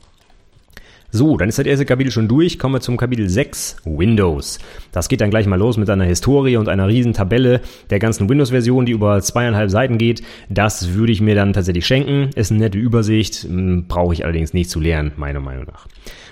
[1.10, 2.58] So, dann ist das erste Kapitel schon durch.
[2.58, 4.58] Kommen wir zum Kapitel 6, Windows.
[4.92, 8.28] Das geht dann gleich mal los mit einer Historie und einer riesen Tabelle der ganzen
[8.28, 10.22] Windows-Version, die über zweieinhalb Seiten geht.
[10.48, 12.30] Das würde ich mir dann tatsächlich schenken.
[12.34, 13.46] Ist eine nette Übersicht,
[13.88, 15.86] brauche ich allerdings nicht zu lernen, meiner Meinung nach.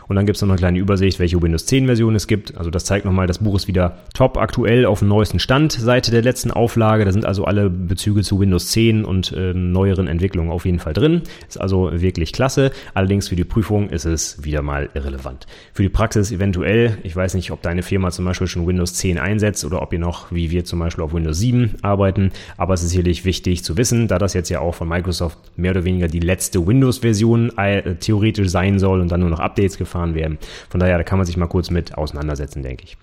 [0.09, 2.57] Und dann gibt es noch eine kleine Übersicht, welche Windows 10 Version es gibt.
[2.57, 6.13] Also das zeigt nochmal, das Buch ist wieder top aktuell auf dem neuesten Stand seit
[6.13, 7.05] der letzten Auflage.
[7.05, 10.93] Da sind also alle Bezüge zu Windows 10 und äh, neueren Entwicklungen auf jeden Fall
[10.93, 11.23] drin.
[11.49, 12.71] Ist also wirklich klasse.
[12.93, 15.47] Allerdings für die Prüfung ist es wieder mal irrelevant.
[15.73, 19.19] Für die Praxis eventuell, ich weiß nicht, ob deine Firma zum Beispiel schon Windows 10
[19.19, 22.31] einsetzt oder ob ihr noch, wie wir zum Beispiel, auf Windows 7 arbeiten.
[22.57, 25.71] Aber es ist sicherlich wichtig zu wissen, da das jetzt ja auch von Microsoft mehr
[25.71, 29.94] oder weniger die letzte Windows-Version äh, theoretisch sein soll und dann nur noch Updates gefahren
[29.95, 30.39] gefahren werden.
[30.69, 32.97] Von daher, da kann man sich mal kurz mit auseinandersetzen, denke ich.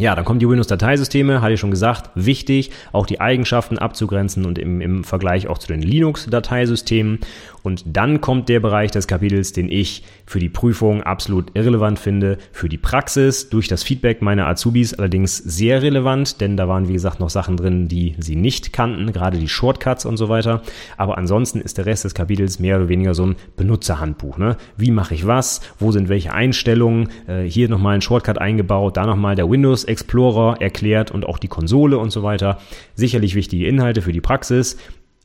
[0.00, 4.58] Ja, dann kommen die Windows-Dateisysteme, hatte ich schon gesagt, wichtig, auch die Eigenschaften abzugrenzen und
[4.58, 7.18] im, im Vergleich auch zu den Linux-Dateisystemen.
[7.62, 12.38] Und dann kommt der Bereich des Kapitels, den ich für die Prüfung absolut irrelevant finde,
[12.52, 16.94] für die Praxis durch das Feedback meiner Azubis allerdings sehr relevant, denn da waren wie
[16.94, 20.62] gesagt noch Sachen drin, die sie nicht kannten, gerade die Shortcuts und so weiter.
[20.96, 24.38] Aber ansonsten ist der Rest des Kapitels mehr oder weniger so ein Benutzerhandbuch.
[24.38, 24.56] Ne?
[24.78, 25.60] Wie mache ich was?
[25.78, 27.10] Wo sind welche Einstellungen?
[27.26, 31.48] Äh, hier nochmal ein Shortcut eingebaut, da nochmal der Windows Explorer erklärt und auch die
[31.48, 32.58] Konsole und so weiter.
[32.94, 34.76] Sicherlich wichtige Inhalte für die Praxis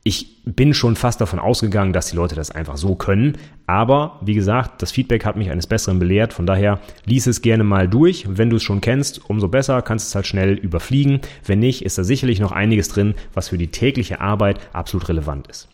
[0.06, 3.38] ich bin schon fast davon ausgegangen, dass die Leute das einfach so können.
[3.66, 6.32] Aber wie gesagt, das Feedback hat mich eines Besseren belehrt.
[6.32, 8.24] Von daher lies es gerne mal durch.
[8.28, 11.22] Wenn du es schon kennst, umso besser, kannst es halt schnell überfliegen.
[11.44, 15.48] Wenn nicht, ist da sicherlich noch einiges drin, was für die tägliche Arbeit absolut relevant
[15.48, 15.68] ist.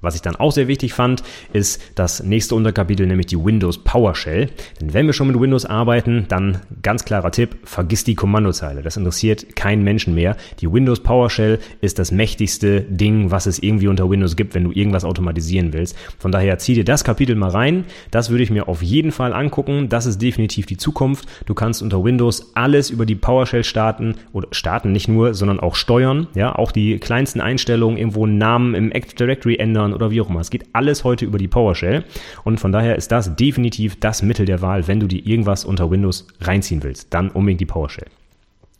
[0.00, 4.48] Was ich dann auch sehr wichtig fand, ist das nächste Unterkapitel, nämlich die Windows PowerShell.
[4.80, 8.82] Denn wenn wir schon mit Windows arbeiten, dann ganz klarer Tipp, vergiss die Kommandozeile.
[8.82, 10.36] Das interessiert keinen Menschen mehr.
[10.60, 14.72] Die Windows PowerShell ist das mächtigste Ding, was es irgendwie unter Windows gibt, wenn du
[14.72, 15.96] irgendwas automatisieren willst.
[16.18, 17.84] Von daher zieh dir das Kapitel mal rein.
[18.10, 19.90] Das würde ich mir auf jeden Fall angucken.
[19.90, 21.26] Das ist definitiv die Zukunft.
[21.44, 25.74] Du kannst unter Windows alles über die PowerShell starten oder starten nicht nur, sondern auch
[25.74, 26.26] steuern.
[26.34, 30.20] Ja, auch die kleinsten Einstellungen, irgendwo einen Namen im Active Directory ändern Servern oder wie
[30.20, 30.40] auch immer.
[30.40, 32.04] Es geht alles heute über die PowerShell
[32.44, 35.90] und von daher ist das definitiv das Mittel der Wahl, wenn du dir irgendwas unter
[35.90, 37.12] Windows reinziehen willst.
[37.12, 38.08] Dann unbedingt die PowerShell.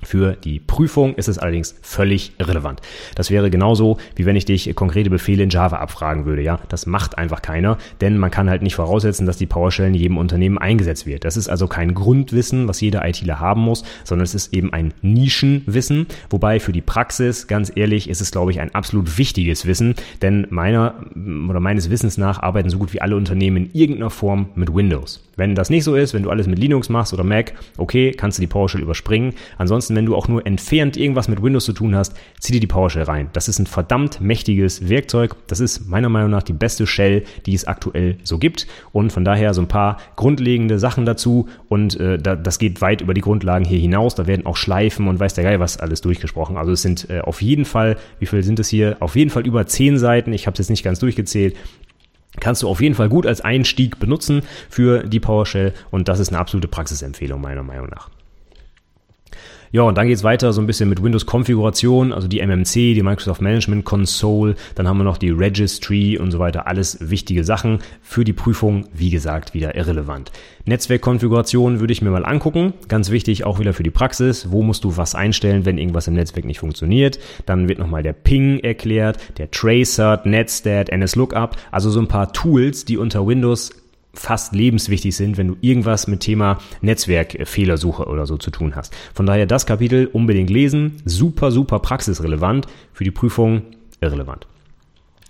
[0.02, 2.80] Für die Prüfung ist es allerdings völlig irrelevant.
[3.14, 6.42] Das wäre genauso, wie wenn ich dich konkrete Befehle in Java abfragen würde.
[6.42, 9.94] Ja, das macht einfach keiner, denn man kann halt nicht voraussetzen, dass die PowerShell in
[9.94, 11.24] jedem Unternehmen eingesetzt wird.
[11.24, 14.94] Das ist also kein Grundwissen, was jeder ITler haben muss, sondern es ist eben ein
[15.02, 16.06] Nischenwissen.
[16.30, 20.46] Wobei für die Praxis, ganz ehrlich, ist es, glaube ich, ein absolut wichtiges Wissen, denn
[20.50, 20.94] meiner
[21.48, 25.22] oder meines Wissens nach arbeiten so gut wie alle Unternehmen in irgendeiner Form mit Windows.
[25.40, 28.36] Wenn das nicht so ist, wenn du alles mit Linux machst oder Mac, okay, kannst
[28.36, 29.32] du die PowerShell überspringen.
[29.56, 32.66] Ansonsten, wenn du auch nur entfernt irgendwas mit Windows zu tun hast, zieh dir die
[32.66, 33.30] PowerShell rein.
[33.32, 35.34] Das ist ein verdammt mächtiges Werkzeug.
[35.46, 38.66] Das ist meiner Meinung nach die beste Shell, die es aktuell so gibt.
[38.92, 41.48] Und von daher so ein paar grundlegende Sachen dazu.
[41.70, 44.14] Und äh, da, das geht weit über die Grundlagen hier hinaus.
[44.14, 46.58] Da werden auch Schleifen und weiß der Geil was alles durchgesprochen.
[46.58, 48.98] Also es sind äh, auf jeden Fall, wie viel sind es hier?
[49.00, 50.34] Auf jeden Fall über zehn Seiten.
[50.34, 51.56] Ich habe es jetzt nicht ganz durchgezählt
[52.38, 56.28] kannst du auf jeden Fall gut als Einstieg benutzen für die PowerShell und das ist
[56.28, 58.08] eine absolute Praxisempfehlung meiner Meinung nach.
[59.72, 63.40] Ja, und dann geht's weiter so ein bisschen mit Windows-Konfiguration, also die MMC, die Microsoft
[63.40, 68.24] Management Console, dann haben wir noch die Registry und so weiter, alles wichtige Sachen für
[68.24, 70.32] die Prüfung, wie gesagt, wieder irrelevant.
[70.64, 74.82] Netzwerkkonfiguration würde ich mir mal angucken, ganz wichtig auch wieder für die Praxis, wo musst
[74.82, 77.20] du was einstellen, wenn irgendwas im Netzwerk nicht funktioniert.
[77.46, 82.84] Dann wird nochmal der Ping erklärt, der Tracer, Netstat, NSLookup, also so ein paar Tools,
[82.84, 83.70] die unter Windows
[84.20, 88.94] fast lebenswichtig sind, wenn du irgendwas mit Thema Netzwerkfehlersuche oder so zu tun hast.
[89.14, 93.62] Von daher das Kapitel unbedingt lesen, super, super praxisrelevant, für die Prüfung
[94.02, 94.46] irrelevant.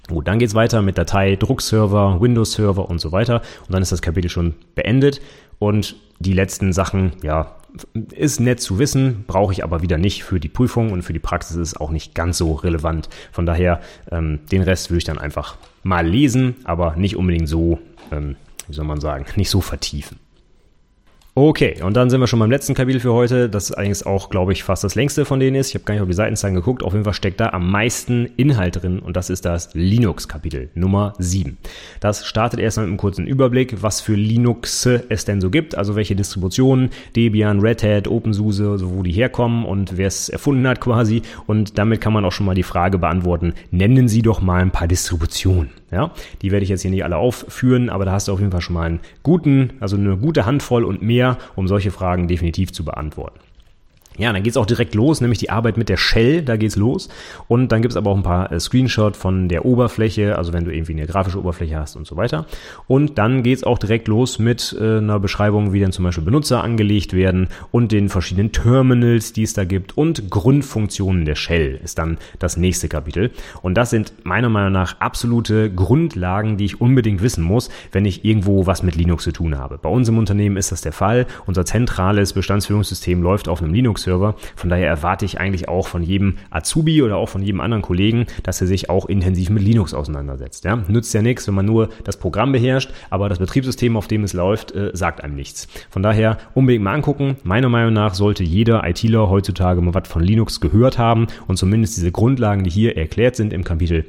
[0.09, 3.42] Gut, dann geht's weiter mit Datei, Druckserver, Windows-Server und so weiter.
[3.61, 5.20] Und dann ist das Kapitel schon beendet.
[5.61, 7.55] Und die letzten Sachen, ja,
[8.11, 11.20] ist nett zu wissen, brauche ich aber wieder nicht für die Prüfung und für die
[11.20, 13.09] Praxis ist es auch nicht ganz so relevant.
[13.31, 17.79] Von daher, ähm, den Rest würde ich dann einfach mal lesen, aber nicht unbedingt so
[18.11, 18.35] ähm,
[18.70, 20.18] wie soll man sagen, nicht so vertiefen.
[21.37, 23.48] Okay, und dann sind wir schon beim letzten Kapitel für heute.
[23.48, 25.68] Das ist eigentlich auch, glaube ich, fast das längste von denen ist.
[25.68, 26.83] Ich habe gar nicht auf die Seitenzahlen geguckt.
[26.83, 31.14] Auf jeden Fall steckt da am meisten Inhalt drin und das ist das Linux-Kapitel Nummer
[31.18, 31.56] 7.
[32.00, 35.94] Das startet erstmal mit einem kurzen Überblick, was für Linux es denn so gibt, also
[35.94, 40.80] welche Distributionen, Debian, Red Hat, OpenSUSE, so wo die herkommen und wer es erfunden hat
[40.80, 41.22] quasi.
[41.46, 44.72] Und damit kann man auch schon mal die Frage beantworten, nennen Sie doch mal ein
[44.72, 45.70] paar Distributionen.
[45.90, 48.53] Ja, die werde ich jetzt hier nicht alle aufführen, aber da hast du auf jeden
[48.53, 52.72] Fall schon mal einen guten, also eine gute Handvoll und mehr, um solche Fragen definitiv
[52.72, 53.40] zu beantworten.
[54.20, 57.09] Ja, dann geht's auch direkt los, nämlich die Arbeit mit der Shell, da geht's los.
[57.48, 60.74] Und dann gibt's aber auch ein paar äh, Screenshots von der Oberfläche, also wenn du
[60.74, 62.44] irgendwie eine grafische Oberfläche hast und so weiter.
[62.87, 66.62] Und dann geht's auch direkt los mit äh, einer Beschreibung, wie dann zum Beispiel Benutzer
[66.62, 71.98] angelegt werden und den verschiedenen Terminals, die es da gibt und Grundfunktionen der Shell ist
[71.98, 73.30] dann das nächste Kapitel.
[73.62, 78.22] Und das sind meiner Meinung nach absolute Grundlagen, die ich unbedingt wissen muss, wenn ich
[78.22, 79.78] irgendwo was mit Linux zu tun habe.
[79.78, 81.26] Bei uns im Unternehmen ist das der Fall.
[81.46, 84.35] Unser zentrales Bestandsführungssystem läuft auf einem Linux Server.
[84.57, 88.27] Von daher erwarte ich eigentlich auch von jedem Azubi oder auch von jedem anderen Kollegen,
[88.42, 90.64] dass er sich auch intensiv mit Linux auseinandersetzt.
[90.64, 90.77] Ja?
[90.88, 94.33] Nützt ja nichts, wenn man nur das Programm beherrscht, aber das Betriebssystem, auf dem es
[94.33, 95.68] läuft, äh, sagt einem nichts.
[95.90, 97.37] Von daher unbedingt mal angucken.
[97.44, 101.96] Meiner Meinung nach sollte jeder ITler heutzutage mal was von Linux gehört haben und zumindest
[101.96, 104.07] diese Grundlagen, die hier erklärt sind im Kapitel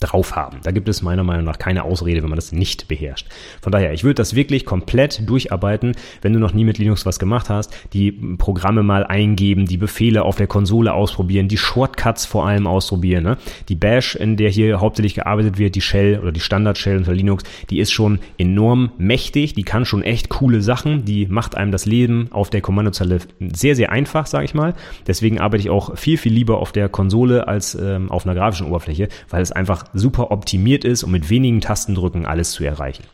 [0.00, 0.58] drauf haben.
[0.62, 3.26] Da gibt es meiner Meinung nach keine Ausrede, wenn man das nicht beherrscht.
[3.60, 7.18] Von daher, ich würde das wirklich komplett durcharbeiten, wenn du noch nie mit Linux was
[7.18, 12.46] gemacht hast, die Programme mal eingeben, die Befehle auf der Konsole ausprobieren, die Shortcuts vor
[12.46, 13.24] allem ausprobieren.
[13.24, 13.38] Ne?
[13.68, 17.44] Die Bash, in der hier hauptsächlich gearbeitet wird, die Shell oder die Standard-Shell unter Linux,
[17.70, 21.86] die ist schon enorm mächtig, die kann schon echt coole Sachen, die macht einem das
[21.86, 24.74] Leben auf der Kommandozeile sehr, sehr einfach, sage ich mal.
[25.06, 28.66] Deswegen arbeite ich auch viel, viel lieber auf der Konsole als ähm, auf einer grafischen
[28.66, 33.04] Oberfläche, weil es einfach super optimiert ist, um mit wenigen Tastendrücken alles zu erreichen.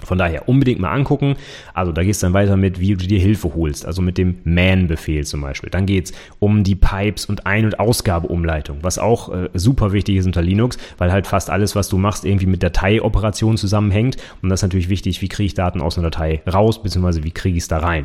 [0.00, 1.36] Von daher unbedingt mal angucken.
[1.72, 4.36] Also da gehst du dann weiter mit, wie du dir Hilfe holst, also mit dem
[4.44, 5.70] Man-Befehl zum Beispiel.
[5.70, 10.26] Dann geht's um die Pipes und Ein- und Ausgabeumleitung, was auch äh, super wichtig ist
[10.26, 14.18] unter Linux, weil halt fast alles, was du machst, irgendwie mit Dateioperationen zusammenhängt.
[14.42, 17.30] Und das ist natürlich wichtig, wie kriege ich Daten aus einer Datei raus, beziehungsweise wie
[17.30, 18.04] kriege ich es da rein.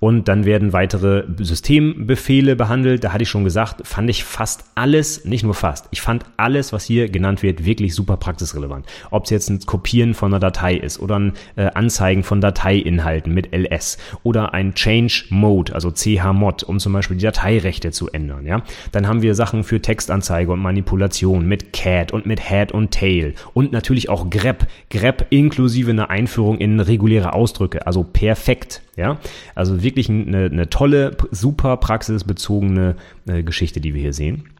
[0.00, 3.04] Und dann werden weitere Systembefehle behandelt.
[3.04, 6.72] Da hatte ich schon gesagt, fand ich fast alles, nicht nur fast, ich fand alles,
[6.72, 8.86] was hier genannt wird, wirklich super praxisrelevant.
[9.10, 13.32] Ob es jetzt ein Kopieren von einer Datei ist oder ein äh, Anzeigen von Dateiinhalten
[13.34, 18.46] mit ls oder ein Change Mode, also chmod, um zum Beispiel die Dateirechte zu ändern.
[18.46, 22.90] Ja, Dann haben wir Sachen für Textanzeige und Manipulation mit cat und mit head und
[22.92, 24.66] tail und natürlich auch grep.
[24.88, 28.82] grep inklusive einer Einführung in reguläre Ausdrücke, also perfekt.
[29.00, 29.18] Ja,
[29.54, 34.50] also wirklich eine, eine tolle, super praxisbezogene äh, Geschichte, die wir hier sehen.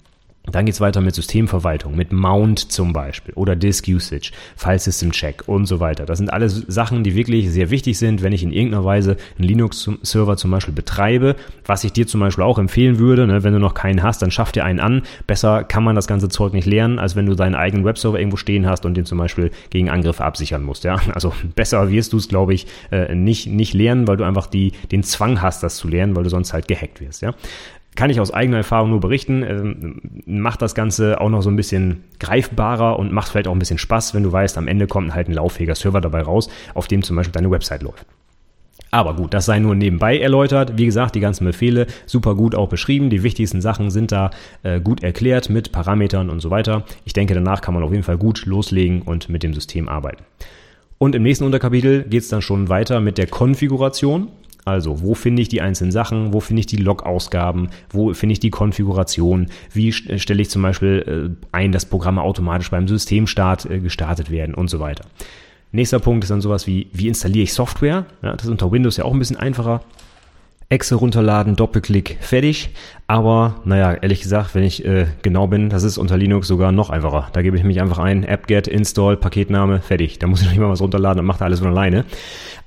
[0.45, 5.47] Dann geht's weiter mit Systemverwaltung, mit Mount zum Beispiel oder Disk Usage, File System Check
[5.47, 6.07] und so weiter.
[6.07, 9.49] Das sind alles Sachen, die wirklich sehr wichtig sind, wenn ich in irgendeiner Weise einen
[9.49, 13.27] Linux-Server zum Beispiel betreibe, was ich dir zum Beispiel auch empfehlen würde.
[13.27, 15.03] Ne, wenn du noch keinen hast, dann schaff dir einen an.
[15.27, 18.39] Besser kann man das ganze Zeug nicht lernen, als wenn du deinen eigenen Webserver irgendwo
[18.39, 20.85] stehen hast und den zum Beispiel gegen Angriffe absichern musst.
[20.85, 21.01] Ja?
[21.13, 24.73] Also besser wirst du es, glaube ich, äh, nicht, nicht lernen, weil du einfach die,
[24.91, 27.21] den Zwang hast, das zu lernen, weil du sonst halt gehackt wirst.
[27.21, 27.35] Ja?
[27.97, 31.57] Kann ich aus eigener Erfahrung nur berichten, ähm, macht das Ganze auch noch so ein
[31.57, 35.15] bisschen greifbarer und macht vielleicht auch ein bisschen Spaß, wenn du weißt, am Ende kommt
[35.15, 38.07] halt ein lauffähiger Server dabei raus, auf dem zum Beispiel deine Website läuft.
[38.93, 40.77] Aber gut, das sei nur nebenbei erläutert.
[40.77, 43.09] Wie gesagt, die ganzen Befehle super gut auch beschrieben.
[43.09, 44.31] Die wichtigsten Sachen sind da
[44.63, 46.85] äh, gut erklärt mit Parametern und so weiter.
[47.05, 50.25] Ich denke, danach kann man auf jeden Fall gut loslegen und mit dem System arbeiten.
[50.99, 54.29] Und im nächsten Unterkapitel geht es dann schon weiter mit der Konfiguration.
[54.65, 56.33] Also, wo finde ich die einzelnen Sachen?
[56.33, 57.71] Wo finde ich die Log-Ausgaben?
[57.89, 59.47] Wo finde ich die Konfiguration?
[59.73, 64.55] Wie stelle ich zum Beispiel äh, ein, dass Programme automatisch beim Systemstart äh, gestartet werden
[64.55, 65.05] und so weiter.
[65.73, 68.07] Nächster Punkt ist dann sowas wie, wie installiere ich Software?
[68.23, 69.83] Ja, das ist unter Windows ja auch ein bisschen einfacher.
[70.69, 72.71] Excel runterladen, Doppelklick, fertig.
[73.11, 76.91] Aber naja, ehrlich gesagt, wenn ich äh, genau bin, das ist unter Linux sogar noch
[76.91, 77.27] einfacher.
[77.33, 80.21] Da gebe ich mich einfach ein, apt-get, install, Paketname, fertig.
[80.21, 82.05] Da muss ich noch nicht mal was runterladen und macht alles von alleine.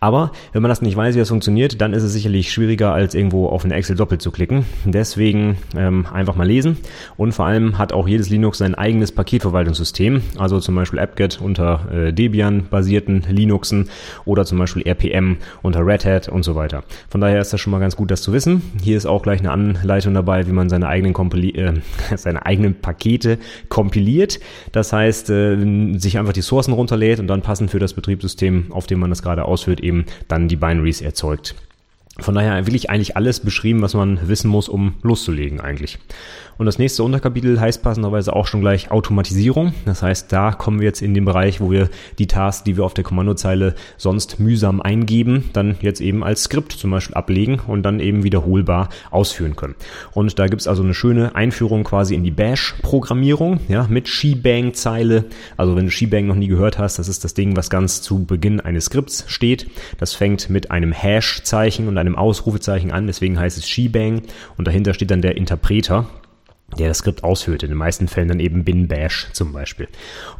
[0.01, 3.15] Aber wenn man das nicht weiß, wie das funktioniert, dann ist es sicherlich schwieriger, als
[3.15, 4.65] irgendwo auf eine Excel doppelt zu klicken.
[4.84, 6.75] Deswegen ähm, einfach mal lesen.
[7.15, 10.23] Und vor allem hat auch jedes Linux sein eigenes Paketverwaltungssystem.
[10.38, 13.89] Also zum Beispiel apt-get unter äh, Debian-basierten Linuxen
[14.25, 16.84] oder zum Beispiel RPM unter Red Hat und so weiter.
[17.08, 18.62] Von daher ist das schon mal ganz gut, das zu wissen.
[18.84, 21.74] Hier ist auch gleich eine Anleitung dabei dabei, wie man seine eigenen, Kompili äh,
[22.15, 23.38] seine eigenen Pakete
[23.69, 24.39] kompiliert.
[24.72, 28.88] Das heißt, äh, sich einfach die Sourcen runterlädt und dann passend für das Betriebssystem, auf
[28.88, 31.56] dem man das gerade ausführt, eben dann die Binaries erzeugt.
[32.19, 35.98] Von daher will ich eigentlich alles beschrieben, was man wissen muss, um loszulegen eigentlich.
[36.57, 39.73] Und das nächste Unterkapitel heißt passenderweise auch schon gleich Automatisierung.
[39.85, 41.89] Das heißt, da kommen wir jetzt in den Bereich, wo wir
[42.19, 46.73] die Tasks, die wir auf der Kommandozeile sonst mühsam eingeben, dann jetzt eben als Skript
[46.73, 49.75] zum Beispiel ablegen und dann eben wiederholbar ausführen können.
[50.13, 55.25] Und da gibt's also eine schöne Einführung quasi in die Bash-Programmierung, ja, mit Shebang-Zeile.
[55.57, 58.25] Also wenn du Shebang noch nie gehört hast, das ist das Ding, was ganz zu
[58.25, 59.69] Beginn eines Skripts steht.
[59.97, 64.21] Das fängt mit einem Hash-Zeichen und einem Ausrufezeichen an, deswegen heißt es Shebang
[64.57, 66.07] und dahinter steht dann der Interpreter
[66.77, 67.63] der das Skript ausführt.
[67.63, 69.88] In den meisten Fällen dann eben bin bash zum Beispiel.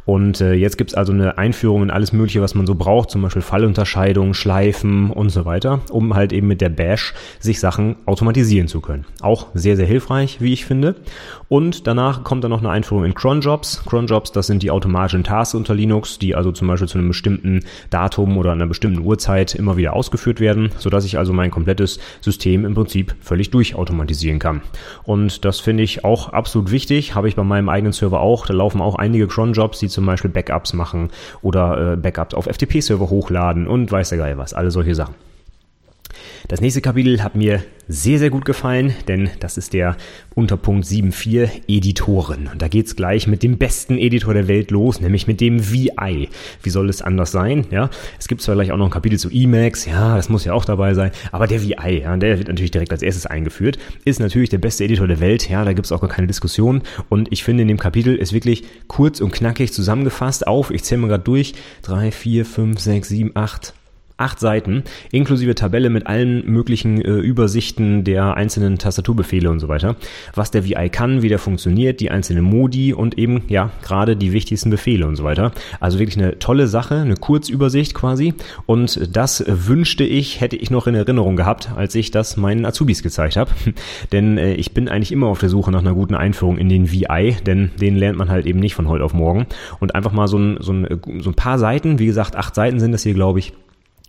[0.04, 3.22] Und äh, jetzt gibt's also eine Einführung in alles Mögliche, was man so braucht, zum
[3.22, 8.68] Beispiel Fallunterscheidung, Schleifen und so weiter, um halt eben mit der Bash sich Sachen automatisieren
[8.68, 9.04] zu können.
[9.20, 10.96] Auch sehr, sehr hilfreich, wie ich finde.
[11.48, 13.84] Und danach kommt dann noch eine Einführung in Cronjobs.
[13.84, 17.60] Cronjobs, das sind die automatischen Tasks unter Linux, die also zum Beispiel zu einem bestimmten
[17.90, 22.64] Datum oder einer bestimmten Uhrzeit immer wieder ausgeführt werden, sodass ich also mein komplettes System
[22.64, 24.62] im Prinzip völlig durchautomatisieren kann.
[25.04, 28.46] Und das finde ich auch absolut wichtig, habe ich bei meinem eigenen Server auch.
[28.46, 31.10] Da laufen auch einige Cronjobs, die zum Beispiel Backups machen
[31.42, 35.14] oder äh, Backups auf FTP-Server hochladen und weiß der Geil was, alle solche Sachen.
[36.46, 39.96] Das nächste Kapitel hat mir sehr, sehr gut gefallen, denn das ist der
[40.34, 42.50] Unterpunkt 7.4 Editoren.
[42.52, 46.28] Und da geht's gleich mit dem besten Editor der Welt los, nämlich mit dem VI.
[46.62, 47.66] Wie soll es anders sein?
[47.70, 50.52] Ja, es gibt zwar gleich auch noch ein Kapitel zu Emacs, ja, das muss ja
[50.52, 54.20] auch dabei sein, aber der VI, ja, der wird natürlich direkt als erstes eingeführt, ist
[54.20, 56.82] natürlich der beste Editor der Welt, ja, da gibt's auch gar keine Diskussion.
[57.08, 61.00] Und ich finde, in dem Kapitel ist wirklich kurz und knackig zusammengefasst auf, ich zähle
[61.00, 63.72] mal gerade durch, drei, vier, fünf, sechs, sieben, acht,
[64.16, 69.96] acht Seiten, inklusive Tabelle mit allen möglichen äh, Übersichten der einzelnen Tastaturbefehle und so weiter,
[70.34, 74.32] was der VI kann, wie der funktioniert, die einzelnen Modi und eben, ja, gerade die
[74.32, 75.50] wichtigsten Befehle und so weiter.
[75.80, 78.34] Also wirklich eine tolle Sache, eine Kurzübersicht quasi.
[78.66, 83.02] Und das wünschte ich, hätte ich noch in Erinnerung gehabt, als ich das meinen Azubis
[83.02, 83.50] gezeigt habe,
[84.12, 86.92] denn äh, ich bin eigentlich immer auf der Suche nach einer guten Einführung in den
[86.92, 89.46] VI, denn den lernt man halt eben nicht von heute auf morgen.
[89.80, 90.86] Und einfach mal so ein, so ein,
[91.18, 93.52] so ein paar Seiten, wie gesagt, acht Seiten sind das hier, glaube ich,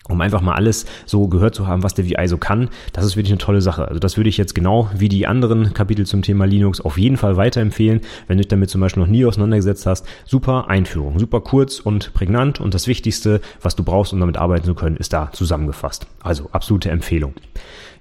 [0.09, 2.69] um einfach mal alles so gehört zu haben, was der VI so kann.
[2.93, 3.87] Das ist wirklich eine tolle Sache.
[3.87, 7.17] Also das würde ich jetzt genau wie die anderen Kapitel zum Thema Linux auf jeden
[7.17, 10.05] Fall weiterempfehlen, wenn du dich damit zum Beispiel noch nie auseinandergesetzt hast.
[10.25, 14.65] Super Einführung, super kurz und prägnant und das Wichtigste, was du brauchst, um damit arbeiten
[14.65, 16.07] zu können, ist da zusammengefasst.
[16.21, 17.33] Also absolute Empfehlung.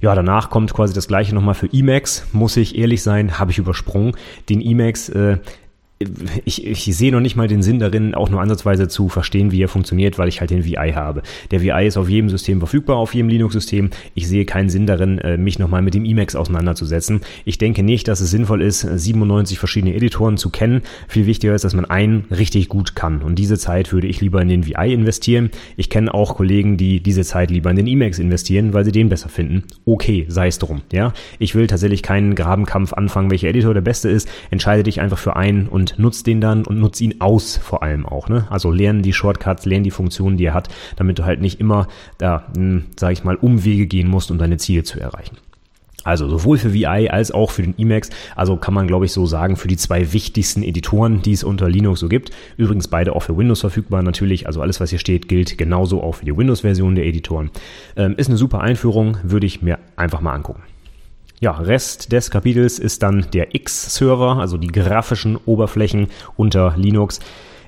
[0.01, 2.27] Ja, danach kommt quasi das gleiche nochmal für Emacs.
[2.33, 4.13] Muss ich ehrlich sein, habe ich übersprungen.
[4.51, 5.39] Den Emacs, äh,
[6.45, 9.63] ich, ich sehe noch nicht mal den Sinn darin, auch nur ansatzweise zu verstehen, wie
[9.63, 11.23] er funktioniert, weil ich halt den VI habe.
[11.51, 13.91] Der VI ist auf jedem System verfügbar, auf jedem Linux-System.
[14.15, 17.21] Ich sehe keinen Sinn darin, äh, mich nochmal mit dem Emacs auseinanderzusetzen.
[17.45, 20.83] Ich denke nicht, dass es sinnvoll ist, 97 verschiedene Editoren zu kennen.
[21.09, 23.23] Viel wichtiger ist, dass man einen richtig gut kann.
[23.23, 25.51] Und diese Zeit würde ich lieber in den VI investieren.
[25.77, 29.09] Ich kenne auch Kollegen, die diese Zeit lieber in den Emacs investieren, weil sie den
[29.09, 29.65] besser finden.
[29.85, 30.83] Okay, sei es drum.
[30.93, 34.29] Ja, ich will tatsächlich keinen Grabenkampf anfangen, welcher Editor der beste ist.
[34.51, 38.07] Entscheide dich einfach für einen und nutz den dann und nutz ihn aus vor allem
[38.07, 38.29] auch.
[38.29, 38.47] Ne?
[38.51, 41.89] Also lernen die Shortcuts, lernen die Funktionen, die er hat, damit du halt nicht immer
[42.19, 45.37] da, hm, sag ich mal, Umwege gehen musst, um deine Ziele zu erreichen.
[46.05, 49.25] Also sowohl für VI als auch für den Emacs, also kann man glaube ich so
[49.27, 52.31] sagen, für die zwei wichtigsten Editoren, die es unter Linux so gibt.
[52.59, 56.17] Übrigens beide auch für Windows verfügbar natürlich, also alles was hier steht gilt genauso auch
[56.17, 57.51] für die Windows-Version der Editoren.
[57.97, 60.63] Ähm, ist eine super Einführung, würde ich mir einfach mal angucken.
[61.45, 67.21] Ja, Rest des Kapitels ist dann der X-Server, also die grafischen Oberflächen unter Linux.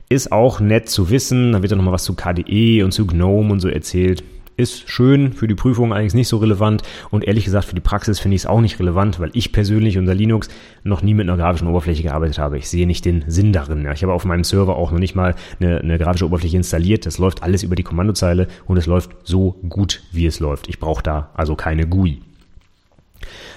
[0.08, 1.52] Ist auch nett zu wissen.
[1.52, 4.24] Da wird dann nochmal was zu KDE und zu GNOME und so erzählt.
[4.56, 8.18] Ist schön, für die Prüfung eigentlich nicht so relevant und ehrlich gesagt für die Praxis
[8.18, 10.48] finde ich es auch nicht relevant, weil ich persönlich unter Linux
[10.82, 12.56] noch nie mit einer grafischen Oberfläche gearbeitet habe.
[12.56, 13.84] Ich sehe nicht den Sinn darin.
[13.84, 17.04] Ja, ich habe auf meinem Server auch noch nicht mal eine, eine grafische Oberfläche installiert.
[17.04, 20.66] Das läuft alles über die Kommandozeile und es läuft so gut, wie es läuft.
[20.66, 22.22] Ich brauche da also keine GUI.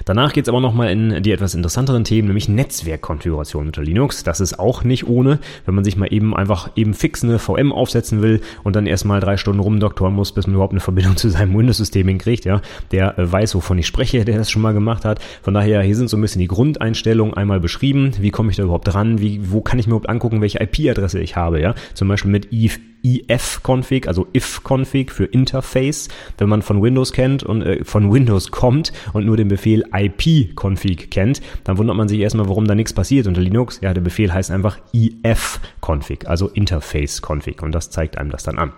[0.06, 4.24] Danach geht es aber nochmal in die etwas interessanteren Themen, nämlich Netzwerkkonfiguration unter Linux.
[4.24, 7.72] Das ist auch nicht ohne, wenn man sich mal eben einfach eben fix eine VM
[7.72, 11.30] aufsetzen will und dann erstmal drei Stunden rumdoktoren muss, bis man überhaupt eine Verbindung zu
[11.30, 12.46] seinem Windows-System hinkriegt.
[12.46, 15.20] Ja, der äh, weiß, wovon ich spreche, der das schon mal gemacht hat.
[15.42, 18.12] Von daher, hier sind so ein bisschen die Grundeinstellungen einmal beschrieben.
[18.20, 19.20] Wie komme ich da überhaupt dran?
[19.20, 21.62] Wie, wo kann ich mir überhaupt angucken, welche IP-Adresse ich habe?
[21.62, 27.44] Ja, zum Beispiel mit if if-Config, also if-Config für Interface, wenn man von Windows kennt
[27.44, 32.20] und äh, von Windows kommt und nur den Befehl ip-Config kennt, dann wundert man sich
[32.20, 33.80] erstmal, warum da nichts passiert unter Linux.
[33.82, 38.74] Ja, der Befehl heißt einfach if-Config, also Interface-Config und das zeigt einem das dann an.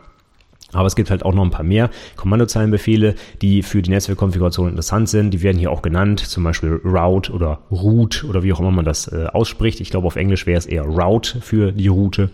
[0.74, 5.10] Aber es gibt halt auch noch ein paar mehr Kommandozeilenbefehle, die für die Netzwerkkonfiguration interessant
[5.10, 5.32] sind.
[5.32, 8.86] Die werden hier auch genannt, zum Beispiel route oder root oder wie auch immer man
[8.86, 9.82] das äh, ausspricht.
[9.82, 12.30] Ich glaube, auf Englisch wäre es eher route für die Route.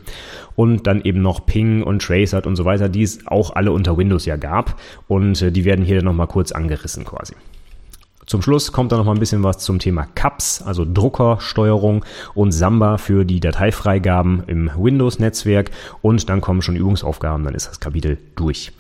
[0.56, 3.98] Und dann eben noch Ping und Tracer und so weiter, die es auch alle unter
[3.98, 4.80] Windows ja gab.
[5.08, 7.34] Und äh, die werden hier nochmal kurz angerissen quasi.
[8.28, 12.04] Zum Schluss kommt da noch mal ein bisschen was zum Thema CAPS, also Druckersteuerung
[12.34, 15.72] und Samba für die Dateifreigaben im Windows-Netzwerk
[16.02, 18.74] und dann kommen schon Übungsaufgaben, dann ist das Kapitel durch.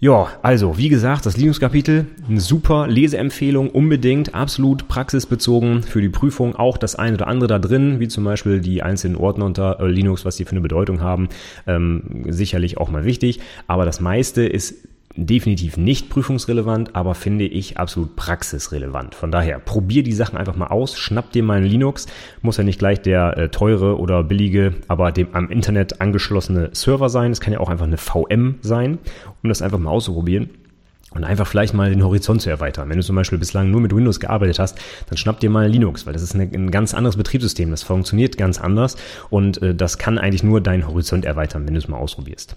[0.00, 6.56] Ja, also wie gesagt, das Linux-Kapitel, eine super Leseempfehlung, unbedingt, absolut praxisbezogen für die Prüfung.
[6.56, 9.86] Auch das eine oder andere da drin, wie zum Beispiel die einzelnen Ordner unter äh,
[9.86, 11.28] Linux, was die für eine Bedeutung haben,
[11.68, 13.38] ähm, sicherlich auch mal wichtig.
[13.68, 14.74] Aber das meiste ist
[15.16, 19.14] definitiv nicht prüfungsrelevant, aber finde ich absolut praxisrelevant.
[19.14, 22.06] Von daher, probier die Sachen einfach mal aus, schnapp dir mal ein Linux,
[22.40, 27.08] muss ja nicht gleich der äh, teure oder billige, aber dem am Internet angeschlossene Server
[27.08, 27.30] sein.
[27.30, 28.98] Es kann ja auch einfach eine VM sein,
[29.42, 30.50] um das einfach mal auszuprobieren
[31.14, 32.88] und einfach vielleicht mal den Horizont zu erweitern.
[32.88, 36.06] Wenn du zum Beispiel bislang nur mit Windows gearbeitet hast, dann schnapp dir mal Linux,
[36.06, 37.70] weil das ist eine, ein ganz anderes Betriebssystem.
[37.70, 38.96] Das funktioniert ganz anders
[39.30, 42.56] und äh, das kann eigentlich nur deinen Horizont erweitern, wenn du es mal ausprobierst.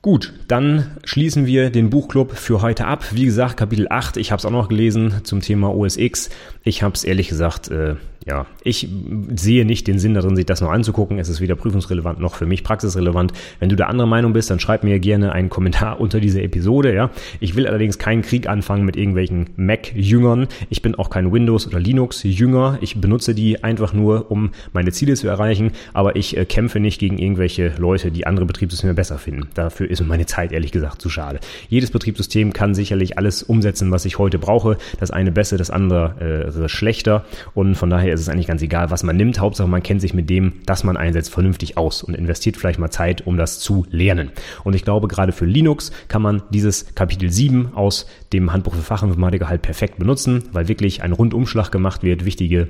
[0.00, 3.04] Gut, dann schließen wir den Buchclub für heute ab.
[3.12, 6.30] Wie gesagt, Kapitel 8, ich habe es auch noch gelesen zum Thema OS X.
[6.62, 7.96] Ich habe es ehrlich gesagt äh,
[8.28, 8.86] ja, ich
[9.34, 11.18] sehe nicht den Sinn darin, sich das noch anzugucken.
[11.18, 13.32] Es ist weder prüfungsrelevant noch für mich praxisrelevant.
[13.58, 16.94] Wenn du der andere Meinung bist, dann schreib mir gerne einen Kommentar unter dieser Episode.
[16.94, 17.10] Ja,
[17.40, 20.46] ich will allerdings keinen Krieg anfangen mit irgendwelchen Mac-Jüngern.
[20.68, 22.78] Ich bin auch kein Windows- oder Linux-Jünger.
[22.82, 25.72] Ich benutze die einfach nur, um meine Ziele zu erreichen.
[25.94, 29.48] Aber ich äh, kämpfe nicht gegen irgendwelche Leute, die andere Betriebssysteme besser finden.
[29.54, 31.40] Dafür ist meine Zeit ehrlich gesagt zu schade.
[31.70, 34.76] Jedes Betriebssystem kann sicherlich alles umsetzen, was ich heute brauche.
[35.00, 37.24] Das eine besser, das andere äh, schlechter.
[37.54, 39.40] Und von daher ist es eigentlich ganz egal, was man nimmt.
[39.40, 42.90] Hauptsache, man kennt sich mit dem, das man einsetzt, vernünftig aus und investiert vielleicht mal
[42.90, 44.30] Zeit, um das zu lernen.
[44.64, 48.82] Und ich glaube, gerade für Linux kann man dieses Kapitel 7 aus dem Handbuch für
[48.82, 52.68] Fachinformatiker halt perfekt benutzen, weil wirklich ein Rundumschlag gemacht wird, wichtige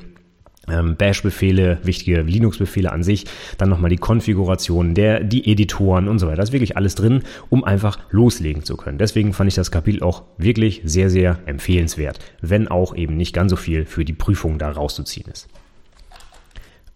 [0.71, 3.25] ähm, Bash-Befehle, wichtige Linux-Befehle an sich,
[3.57, 6.37] dann nochmal die Konfiguration der, die Editoren und so weiter.
[6.37, 8.99] Da ist wirklich alles drin, um einfach loslegen zu können.
[8.99, 13.51] Deswegen fand ich das Kapitel auch wirklich sehr, sehr empfehlenswert, wenn auch eben nicht ganz
[13.51, 15.49] so viel für die Prüfung da rauszuziehen ist.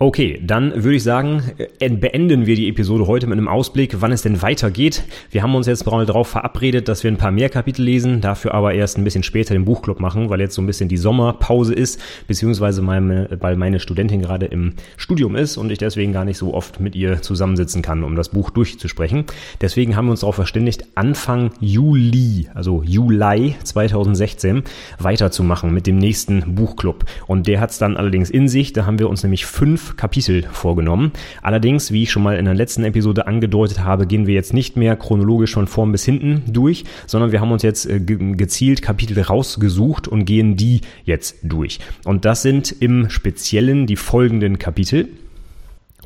[0.02, 1.44] Okay, dann würde ich sagen,
[1.78, 5.04] äh, beenden wir die Episode heute mit einem Ausblick, wann es denn weitergeht.
[5.30, 8.74] Wir haben uns jetzt darauf verabredet, dass wir ein paar mehr Kapitel lesen, dafür aber
[8.74, 12.00] erst ein bisschen später den Buchclub machen, weil jetzt so ein bisschen die Sommerpause ist,
[12.26, 16.52] beziehungsweise meine, weil meine Studentin gerade im Studium ist und ich deswegen gar nicht so
[16.52, 19.26] oft mit ihr zusammensitzen kann, um das Buch durchzusprechen.
[19.60, 24.64] Deswegen haben wir uns darauf verständigt, Anfang Juli, also Juli 2016,
[24.98, 27.04] weiterzumachen mit dem nächsten Buchclub.
[27.28, 28.72] Und der hat es dann allerdings in sich.
[28.72, 31.12] Da haben wir uns nämlich fünf Kapitel vorgenommen.
[31.42, 34.76] Allerdings, wie ich schon mal in der letzten Episode angedeutet habe, gehen wir jetzt nicht
[34.76, 39.20] mehr chronologisch von vorn bis hinten durch, sondern wir haben uns jetzt äh, gezielt Kapitel
[39.20, 41.80] rausgesucht und gehen die jetzt durch.
[42.04, 45.08] Und das sind im Speziellen die folgenden Kapitel.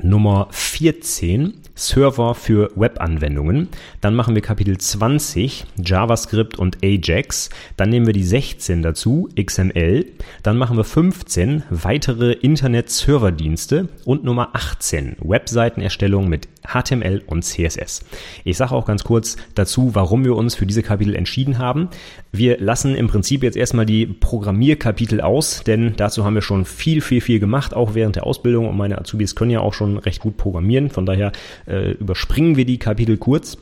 [0.03, 3.69] Nummer 14 Server für Webanwendungen.
[4.01, 7.51] Dann machen wir Kapitel 20 JavaScript und Ajax.
[7.77, 10.07] Dann nehmen wir die 16 dazu XML.
[10.43, 18.05] Dann machen wir 15 weitere Internet-Serverdienste und Nummer 18 Webseitenerstellung mit HTML und CSS.
[18.45, 21.91] Ich sage auch ganz kurz dazu, warum wir uns für diese Kapitel entschieden haben.
[22.37, 27.01] Wir lassen im Prinzip jetzt erstmal die Programmierkapitel aus, denn dazu haben wir schon viel,
[27.01, 30.21] viel, viel gemacht, auch während der Ausbildung und meine Azubis können ja auch schon recht
[30.21, 30.91] gut programmieren.
[30.91, 31.33] Von daher
[31.67, 33.57] äh, überspringen wir die Kapitel kurz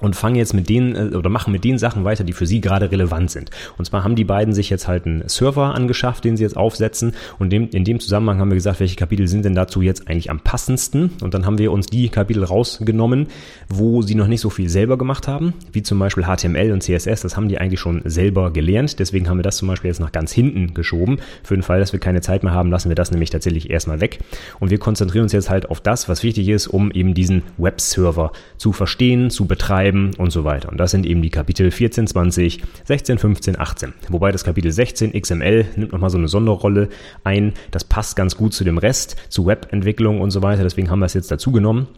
[0.00, 2.60] und fangen jetzt mit denen äh, oder machen mit den Sachen weiter, die für sie
[2.60, 3.50] gerade relevant sind.
[3.76, 7.12] Und zwar haben die beiden sich jetzt halt einen Server angeschafft, den sie jetzt aufsetzen.
[7.38, 10.40] Und in dem Zusammenhang haben wir gesagt, welche Kapitel sind denn dazu jetzt eigentlich am
[10.40, 11.10] passendsten?
[11.22, 13.28] Und dann haben wir uns die Kapitel rausgenommen,
[13.68, 17.22] wo sie noch nicht so viel selber gemacht haben, wie zum Beispiel HTML und CSS.
[17.22, 18.98] Das haben die eigentlich schon selber gelernt.
[18.98, 21.18] Deswegen haben wir das zum Beispiel jetzt nach ganz hinten geschoben.
[21.42, 24.00] Für den Fall, dass wir keine Zeit mehr haben, lassen wir das nämlich tatsächlich erstmal
[24.00, 24.20] weg.
[24.60, 28.32] Und wir konzentrieren uns jetzt halt auf das, was wichtig ist, um eben diesen Webserver
[28.56, 30.68] zu verstehen, zu betreiben schreiben und so weiter.
[30.68, 33.94] Und das sind eben die Kapitel 14, 20, 16, 15, 18.
[34.08, 36.88] Wobei das Kapitel 16 XML nimmt nochmal so eine Sonderrolle
[37.24, 37.54] ein.
[37.70, 40.62] Das passt ganz gut zu dem Rest, zu Webentwicklung und so weiter.
[40.62, 41.88] Deswegen haben wir es jetzt dazu genommen.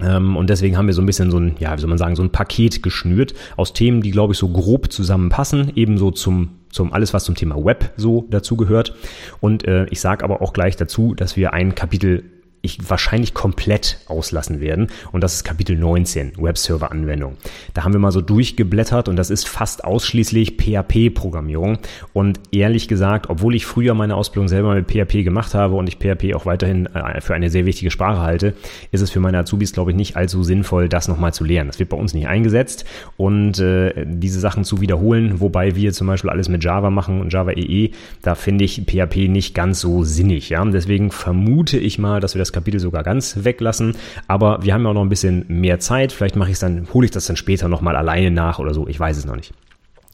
[0.00, 2.16] Ähm, und deswegen haben wir so ein bisschen so ein, ja, wie soll man sagen,
[2.16, 6.92] so ein Paket geschnürt aus Themen, die, glaube ich, so grob zusammenpassen, ebenso zum zum
[6.92, 8.96] alles, was zum Thema Web so dazu gehört.
[9.38, 12.24] Und äh, ich sage aber auch gleich dazu, dass wir ein Kapitel
[12.64, 14.88] ich wahrscheinlich komplett auslassen werden.
[15.12, 17.36] Und das ist Kapitel 19, Webserver-Anwendung.
[17.74, 21.78] Da haben wir mal so durchgeblättert und das ist fast ausschließlich PHP-Programmierung.
[22.12, 25.98] Und ehrlich gesagt, obwohl ich früher meine Ausbildung selber mit PHP gemacht habe und ich
[25.98, 28.54] PHP auch weiterhin äh, für eine sehr wichtige Sprache halte,
[28.90, 31.68] ist es für meine Azubis, glaube ich, nicht allzu sinnvoll, das nochmal zu lernen.
[31.68, 32.84] Das wird bei uns nicht eingesetzt
[33.16, 37.32] und äh, diese Sachen zu wiederholen, wobei wir zum Beispiel alles mit Java machen und
[37.32, 37.90] Java EE,
[38.22, 40.48] da finde ich PHP nicht ganz so sinnig.
[40.48, 40.64] Ja?
[40.64, 43.96] deswegen vermute ich mal, dass wir das Kapitel sogar ganz weglassen.
[44.28, 46.12] Aber wir haben ja auch noch ein bisschen mehr Zeit.
[46.12, 48.88] Vielleicht mache ich es dann, hole ich das dann später nochmal alleine nach oder so.
[48.88, 49.52] Ich weiß es noch nicht.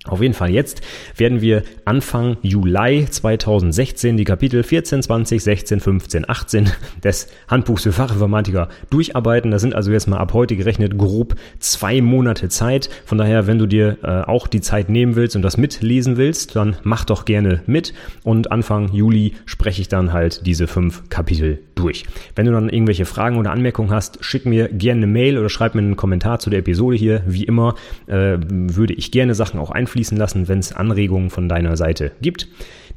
[0.07, 0.81] Auf jeden Fall jetzt
[1.19, 6.71] werden wir Anfang Juli 2016 die Kapitel 14, 20, 16, 15, 18
[7.05, 9.51] des Handbuchs für Fachinformatiker durcharbeiten.
[9.51, 12.89] Das sind also jetzt mal ab heute gerechnet grob zwei Monate Zeit.
[13.05, 16.57] Von daher, wenn du dir äh, auch die Zeit nehmen willst und das mitlesen willst,
[16.57, 17.93] dann mach doch gerne mit.
[18.25, 22.07] Und Anfang Juli spreche ich dann halt diese fünf Kapitel durch.
[22.35, 25.75] Wenn du dann irgendwelche Fragen oder Anmerkungen hast, schick mir gerne eine Mail oder schreib
[25.75, 27.23] mir einen Kommentar zu der Episode hier.
[27.27, 27.75] Wie immer
[28.07, 32.13] äh, würde ich gerne Sachen auch einfließen einfließen lassen, wenn es Anregungen von deiner Seite
[32.21, 32.47] gibt.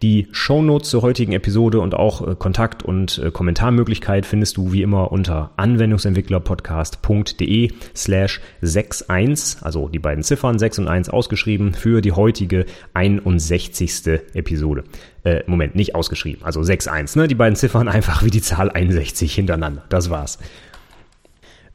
[0.02, 4.82] Die Shownotes zur heutigen Episode und auch äh, Kontakt- und äh, Kommentarmöglichkeit findest du wie
[4.82, 12.12] immer unter anwendungsentwicklerpodcast.de slash 61, also die beiden Ziffern 6 und 1 ausgeschrieben für die
[12.12, 14.20] heutige 61.
[14.34, 14.84] Episode.
[15.24, 17.30] Äh, Moment, nicht ausgeschrieben, also 6.1, ne?
[17.30, 19.84] Die beiden Ziffern einfach wie die Zahl 61 hintereinander.
[19.90, 20.38] Das war's.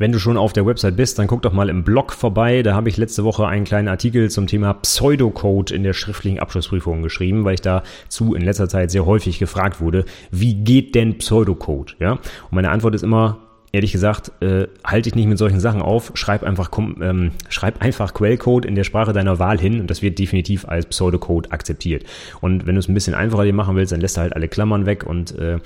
[0.01, 2.63] Wenn du schon auf der Website bist, dann guck doch mal im Blog vorbei.
[2.63, 7.03] Da habe ich letzte Woche einen kleinen Artikel zum Thema Pseudocode in der schriftlichen Abschlussprüfung
[7.03, 11.97] geschrieben, weil ich dazu in letzter Zeit sehr häufig gefragt wurde, wie geht denn Pseudocode?
[11.99, 12.13] Ja?
[12.13, 13.39] Und meine Antwort ist immer,
[13.73, 16.13] ehrlich gesagt, äh, halte ich nicht mit solchen Sachen auf.
[16.15, 20.21] Schreib einfach, ähm, schreib einfach Quellcode in der Sprache deiner Wahl hin und das wird
[20.21, 22.05] definitiv als Pseudocode akzeptiert.
[22.41, 24.47] Und wenn du es ein bisschen einfacher dir machen willst, dann lässt du halt alle
[24.47, 25.59] Klammern weg und äh,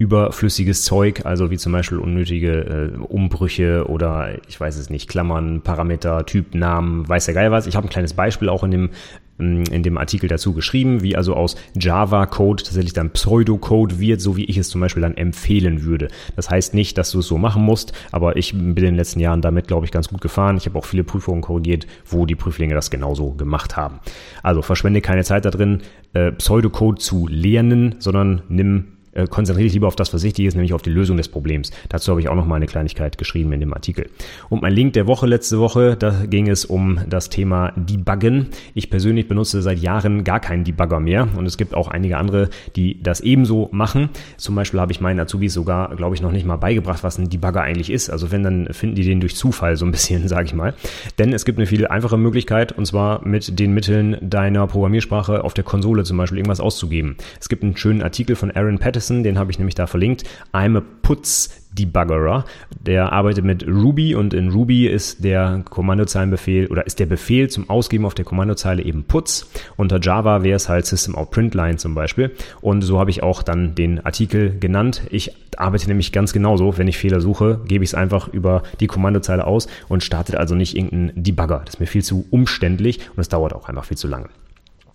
[0.00, 5.60] überflüssiges Zeug, also wie zum Beispiel unnötige äh, Umbrüche oder ich weiß es nicht, Klammern,
[5.60, 7.66] Parameter, Typ, Namen, weiß der Geil was.
[7.66, 8.90] Ich habe ein kleines Beispiel auch in dem
[9.36, 14.38] mm, in dem Artikel dazu geschrieben, wie also aus Java-Code tatsächlich dann Pseudocode wird, so
[14.38, 16.08] wie ich es zum Beispiel dann empfehlen würde.
[16.34, 19.20] Das heißt nicht, dass du es so machen musst, aber ich bin in den letzten
[19.20, 20.56] Jahren damit, glaube ich, ganz gut gefahren.
[20.56, 24.00] Ich habe auch viele Prüfungen korrigiert, wo die Prüflinge das genauso gemacht haben.
[24.42, 25.82] Also verschwende keine Zeit da drin,
[26.14, 30.54] äh, Pseudocode zu lernen, sondern nimm äh, konzentriere dich lieber auf das, was wichtig ist,
[30.54, 31.70] nämlich auf die Lösung des Problems.
[31.88, 34.08] Dazu habe ich auch noch mal eine Kleinigkeit geschrieben in dem Artikel.
[34.48, 38.48] Und mein Link der Woche letzte Woche, da ging es um das Thema Debuggen.
[38.74, 42.50] Ich persönlich benutze seit Jahren gar keinen Debugger mehr und es gibt auch einige andere,
[42.76, 44.10] die das ebenso machen.
[44.36, 47.28] Zum Beispiel habe ich meinen Azubis sogar, glaube ich, noch nicht mal beigebracht, was ein
[47.28, 48.10] Debugger eigentlich ist.
[48.10, 50.74] Also wenn, dann finden die den durch Zufall so ein bisschen, sage ich mal.
[51.18, 55.54] Denn es gibt eine viel einfache Möglichkeit und zwar mit den Mitteln deiner Programmiersprache auf
[55.54, 57.16] der Konsole zum Beispiel irgendwas auszugeben.
[57.40, 60.24] Es gibt einen schönen Artikel von Aaron Patterson, Patterson, den habe ich nämlich da verlinkt.
[60.52, 62.44] I'm a Putz Debuggerer.
[62.84, 67.70] Der arbeitet mit Ruby und in Ruby ist der Kommandozeilenbefehl oder ist der Befehl zum
[67.70, 69.48] Ausgeben auf der Kommandozeile eben Putz.
[69.76, 72.32] Unter Java wäre es halt System Out Printline zum Beispiel.
[72.60, 75.02] Und so habe ich auch dann den Artikel genannt.
[75.10, 76.76] Ich arbeite nämlich ganz genauso.
[76.76, 80.54] Wenn ich Fehler suche, gebe ich es einfach über die Kommandozeile aus und startet also
[80.54, 81.62] nicht irgendeinen Debugger.
[81.64, 84.28] Das ist mir viel zu umständlich und es dauert auch einfach viel zu lange.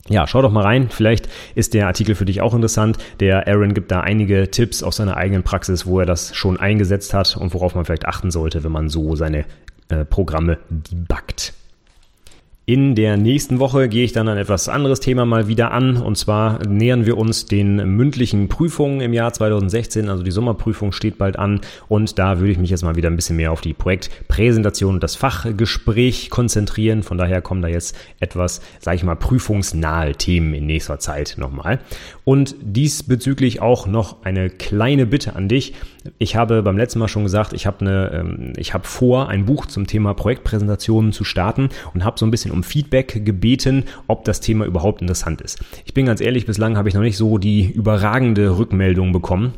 [0.08, 0.90] Ja, schau doch mal rein.
[0.90, 2.98] Vielleicht ist der Artikel für dich auch interessant.
[3.20, 7.14] Der Aaron gibt da einige Tipps aus seiner eigenen Praxis, wo er das schon eingesetzt
[7.14, 9.46] hat und worauf man vielleicht achten sollte, wenn man so seine
[9.90, 11.54] äh, Programme debuggt.
[12.68, 15.98] In der nächsten Woche gehe ich dann ein etwas anderes Thema mal wieder an.
[15.98, 20.10] Und zwar nähern wir uns den mündlichen Prüfungen im Jahr 2016.
[20.10, 21.62] Also die Sommerprüfung steht bald an.
[21.90, 25.04] Und da würde ich mich jetzt mal wieder ein bisschen mehr auf die Projektpräsentation und
[25.04, 27.04] das Fachgespräch konzentrieren.
[27.04, 31.82] Von daher kommen da jetzt etwas, sage ich mal, prüfungsnahe Themen in nächster Zeit nochmal.
[32.26, 35.74] Und diesbezüglich auch noch eine kleine Bitte an dich.
[36.18, 39.46] Ich habe beim letzten Mal schon gesagt, ich habe eine, ähm, ich habe vor, ein
[39.46, 44.26] Buch zum Thema Projektpräsentationen zu starten und habe so ein bisschen um Feedback gebeten, ob
[44.26, 45.64] das Thema überhaupt interessant ist.
[45.86, 49.54] Ich bin ganz ehrlich, bislang habe ich noch nicht so die überragende Rückmeldung bekommen.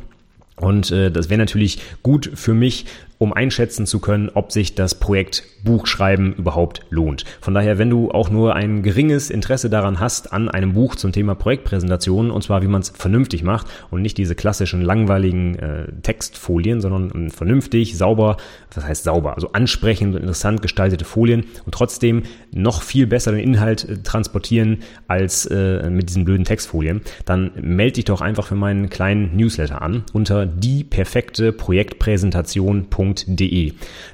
[0.56, 2.84] Und äh, das wäre natürlich gut für mich,
[3.18, 7.24] um einschätzen zu können, ob sich das Projekt Buchschreiben überhaupt lohnt.
[7.40, 11.10] Von daher, wenn du auch nur ein geringes Interesse daran hast, an einem Buch zum
[11.10, 15.90] Thema Projektpräsentation, und zwar wie man es vernünftig macht und nicht diese klassischen langweiligen äh,
[16.02, 18.36] Textfolien, sondern vernünftig, sauber,
[18.72, 23.40] was heißt sauber, also ansprechend und interessant gestaltete Folien und trotzdem noch viel besser den
[23.40, 28.54] Inhalt äh, transportieren als äh, mit diesen blöden Textfolien, dann melde dich doch einfach für
[28.54, 33.07] meinen kleinen Newsletter an unter dieperfekteprojektpräsentation.com www.buchbuch.de.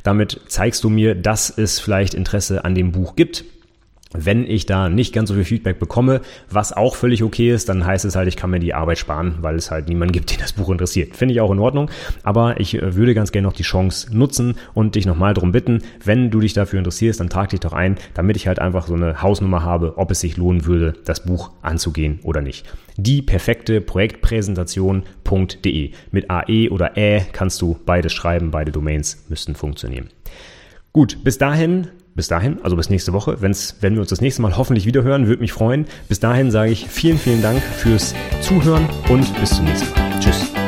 [0.02, 3.44] Damit zeigst du mir, dass es vielleicht Interesse an dem Buch gibt
[4.14, 7.84] wenn ich da nicht ganz so viel Feedback bekomme, was auch völlig okay ist, dann
[7.84, 10.38] heißt es halt, ich kann mir die Arbeit sparen, weil es halt niemanden gibt, den
[10.38, 11.16] das Buch interessiert.
[11.16, 11.90] Finde ich auch in Ordnung.
[12.22, 15.82] Aber ich äh, würde ganz gerne noch die Chance nutzen und dich nochmal darum bitten,
[16.04, 18.94] wenn du dich dafür interessierst, dann trag dich doch ein, damit ich halt einfach so
[18.94, 22.64] eine Hausnummer habe, ob es sich lohnen würde, das Buch anzugehen oder nicht.
[22.96, 25.90] Die perfekte Projektpräsentation.de.
[26.12, 30.10] Mit AE oder Ä kannst du beides schreiben, beide Domains müssten funktionieren.
[30.92, 34.42] Gut, bis dahin bis dahin, also bis nächste Woche, wenn's, wenn wir uns das nächste
[34.42, 35.86] Mal hoffentlich wieder hören, würde mich freuen.
[36.08, 40.20] Bis dahin sage ich vielen, vielen Dank fürs Zuhören und bis zum nächsten Mal.
[40.20, 40.63] Tschüss.